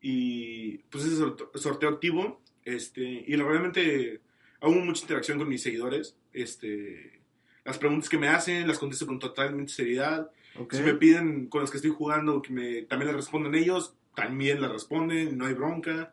[0.00, 1.16] Y pues ese
[1.54, 4.20] sorteo, activo, este, y realmente
[4.60, 6.16] hago mucha interacción con mis seguidores.
[6.32, 7.20] Este,
[7.64, 10.30] las preguntas que me hacen las contesto con totalmente seriedad.
[10.70, 14.60] Si me piden con los que estoy jugando que me, también les respondan ellos, también
[14.60, 16.12] les responden, no hay bronca.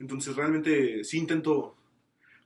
[0.00, 1.76] Entonces realmente sí intento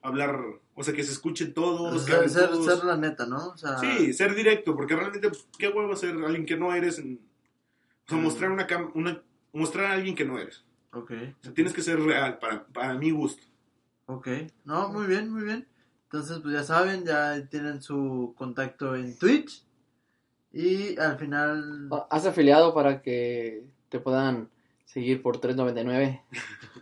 [0.03, 0.41] hablar,
[0.75, 2.05] o sea, que se escuchen todos.
[2.05, 2.67] que ser, ser, todos.
[2.67, 3.49] ser la neta, ¿no?
[3.49, 6.99] O sea, Sí, ser directo, porque realmente, pues, qué huevo ser alguien que no eres.
[6.99, 7.21] en-
[8.07, 8.23] o sea, Mm.
[8.23, 9.23] mostrar, una, cam- una
[9.53, 10.65] mostrar a alguien que no eres.
[10.93, 11.11] Ok.
[11.41, 13.45] O sea, tienes que ser real, para, para mi gusto.
[14.07, 14.29] Ok.
[14.65, 15.67] No, muy bien, muy bien.
[16.05, 19.63] Entonces, pues ya saben, ya tienen su contacto en Twitch.
[20.53, 21.91] Y al final.
[22.09, 24.49] Haz afiliado para que te puedan
[24.87, 26.23] seguir por 3.99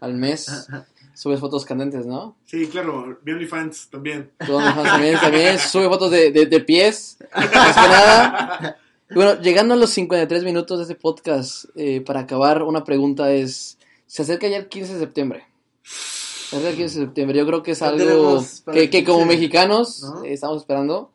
[0.00, 0.46] al mes.
[1.16, 2.36] Subes fotos candentes, ¿no?
[2.44, 4.30] Sí, claro, mi OnlyFans también.
[4.44, 7.16] Tu OnlyFans también, también sube fotos de, de, de pies.
[7.34, 8.76] Más que nada.
[9.08, 13.32] Y bueno, llegando a los 53 minutos de este podcast, eh, para acabar, una pregunta
[13.32, 15.46] es: se acerca ya el 15 de septiembre.
[15.84, 17.38] Se acerca el 15 de septiembre.
[17.38, 20.22] Yo creo que es algo que, que como 15, mexicanos ¿no?
[20.22, 21.12] eh, estamos esperando.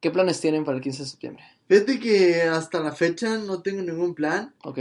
[0.00, 1.44] ¿Qué planes tienen para el 15 de septiembre?
[1.68, 4.52] Fíjate que hasta la fecha no tengo ningún plan.
[4.64, 4.78] ¿Ok?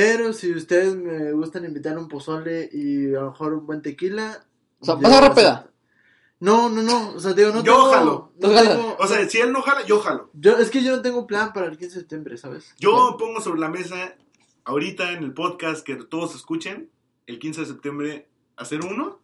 [0.00, 4.44] Pero si ustedes me gustan invitar un pozole y a lo mejor un buen tequila.
[4.78, 5.52] O sea, ¿vas a agarrar peda?
[5.54, 5.72] acepto.
[6.38, 7.14] No, no, no.
[7.16, 7.90] O sea, digo, no Yo tengo.
[7.90, 8.32] jalo.
[8.38, 10.30] no tengo- O sea, si él no jala, yo jalo.
[10.34, 12.76] yo, es que yo no tengo plan para el 15 de septiembre, ¿sabes?
[12.78, 14.14] Yo pongo sobre la mesa,
[14.64, 16.92] ahorita en el podcast, que todos escuchen,
[17.26, 19.18] el 15 de septiembre, hacer uno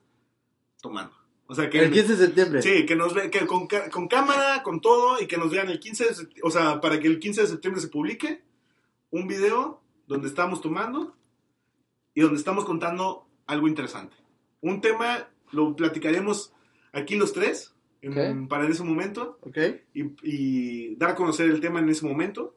[0.82, 1.14] tomando.
[1.46, 2.62] O sea, que, El 15 de septiembre.
[2.62, 5.78] sí, que nos ve, que con, con cámara, con todo, y que nos vean el
[5.78, 8.42] 15 de septiembre, o sea, para que el 15 de septiembre se publique
[9.10, 11.14] un video donde estamos tomando
[12.14, 14.16] y donde estamos contando algo interesante.
[14.60, 16.52] Un tema lo platicaremos
[16.92, 18.48] aquí los tres, en- Ok.
[18.48, 19.58] para en ese momento, Ok,
[19.94, 22.54] y, y dar a conocer el tema en ese momento.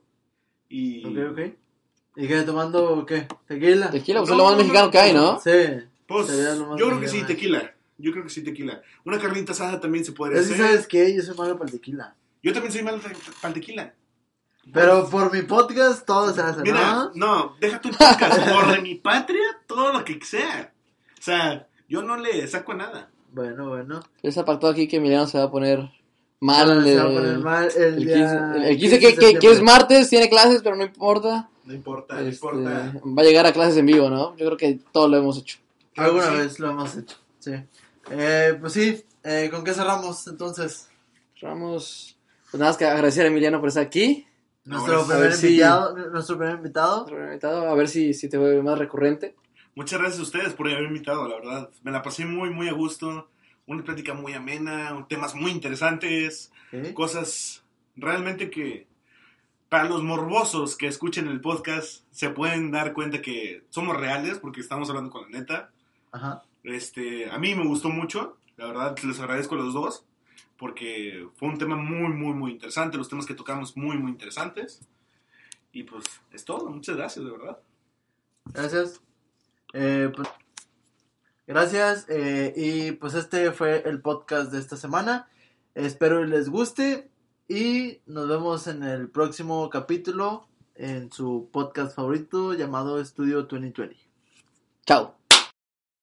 [0.70, 1.40] Y, ok, ok.
[2.18, 2.42] ¿Y qué?
[2.44, 3.28] ¿Tomando qué?
[3.48, 3.92] ¿Tequila?
[3.92, 5.40] Tequila, pues No, es lo más no, mexicano no, que hay, no.
[5.40, 5.86] Sí.
[6.08, 6.28] Pues,
[6.78, 7.74] yo creo que sí, tequila.
[7.98, 8.82] Yo creo que sí, tequila.
[9.06, 10.58] Una carnita asada también se podría hacer.
[10.58, 11.14] ¿sabes qué?
[11.16, 12.16] Yo soy malo para el tequila.
[12.44, 13.00] Yo también soy malo
[13.42, 13.94] para el tequila.
[14.74, 17.12] Pero por mi podcast todo se hace, Mira, ¿no?
[17.16, 18.40] no, deja tu podcast.
[18.52, 20.72] Por de mi patria, todo lo que sea.
[21.18, 23.10] O sea, yo no le saco nada.
[23.32, 24.00] Bueno, bueno.
[24.22, 25.90] Es apartado aquí que Emiliano se va a poner
[26.40, 26.84] mal.
[26.84, 29.52] Se va a poner mal el, El día 15, el 15 15 que, que- que
[29.52, 31.50] es martes, tiene clases, pero no importa.
[31.66, 32.94] No importa, no Este, importa.
[33.06, 34.36] va a llegar a clases en vivo, ¿no?
[34.38, 35.58] Yo creo que todo lo hemos hecho.
[35.98, 36.38] Alguna Sí.
[36.38, 37.52] vez lo hemos hecho, sí.
[38.12, 40.88] Eh, pues sí, eh, ¿con qué cerramos entonces?
[41.42, 42.18] Vamos,
[42.50, 44.26] pues nada más que agradecer a Emiliano por estar aquí.
[44.68, 47.06] Nuestro primer si- invitado, nuestro primer invitado.
[47.06, 49.36] por haber invitado, A ver si, si te vuelve más recurrente.
[49.76, 51.70] Muchas gracias a ustedes por haberme invitado, la verdad.
[51.84, 53.30] Me la pasé muy, muy a gusto.
[53.68, 56.52] Una plática muy amena, temas muy interesantes,
[56.94, 57.64] cosas
[57.98, 58.88] realmente que
[59.70, 64.62] para los morbosos que escuchen el podcast se pueden dar cuenta que somos reales porque
[64.62, 65.70] estamos hablando con la neta.
[66.14, 66.44] Ajá.
[66.64, 70.06] Este, a mí me gustó mucho, la verdad les agradezco a los dos
[70.58, 72.98] porque fue un tema muy, muy, muy interesante.
[72.98, 74.82] Los temas que tocamos muy, muy interesantes.
[75.72, 77.60] Y pues es todo, muchas gracias, de verdad.
[78.46, 79.02] Gracias.
[79.74, 80.28] Eh, pues,
[81.46, 82.06] gracias.
[82.10, 85.30] eh, y pues este fue el podcast de esta semana.
[85.76, 87.10] Espero les guste.
[87.50, 93.96] Y nos vemos en el próximo capítulo en su podcast favorito llamado Estudio 2020.
[94.86, 95.17] Chao.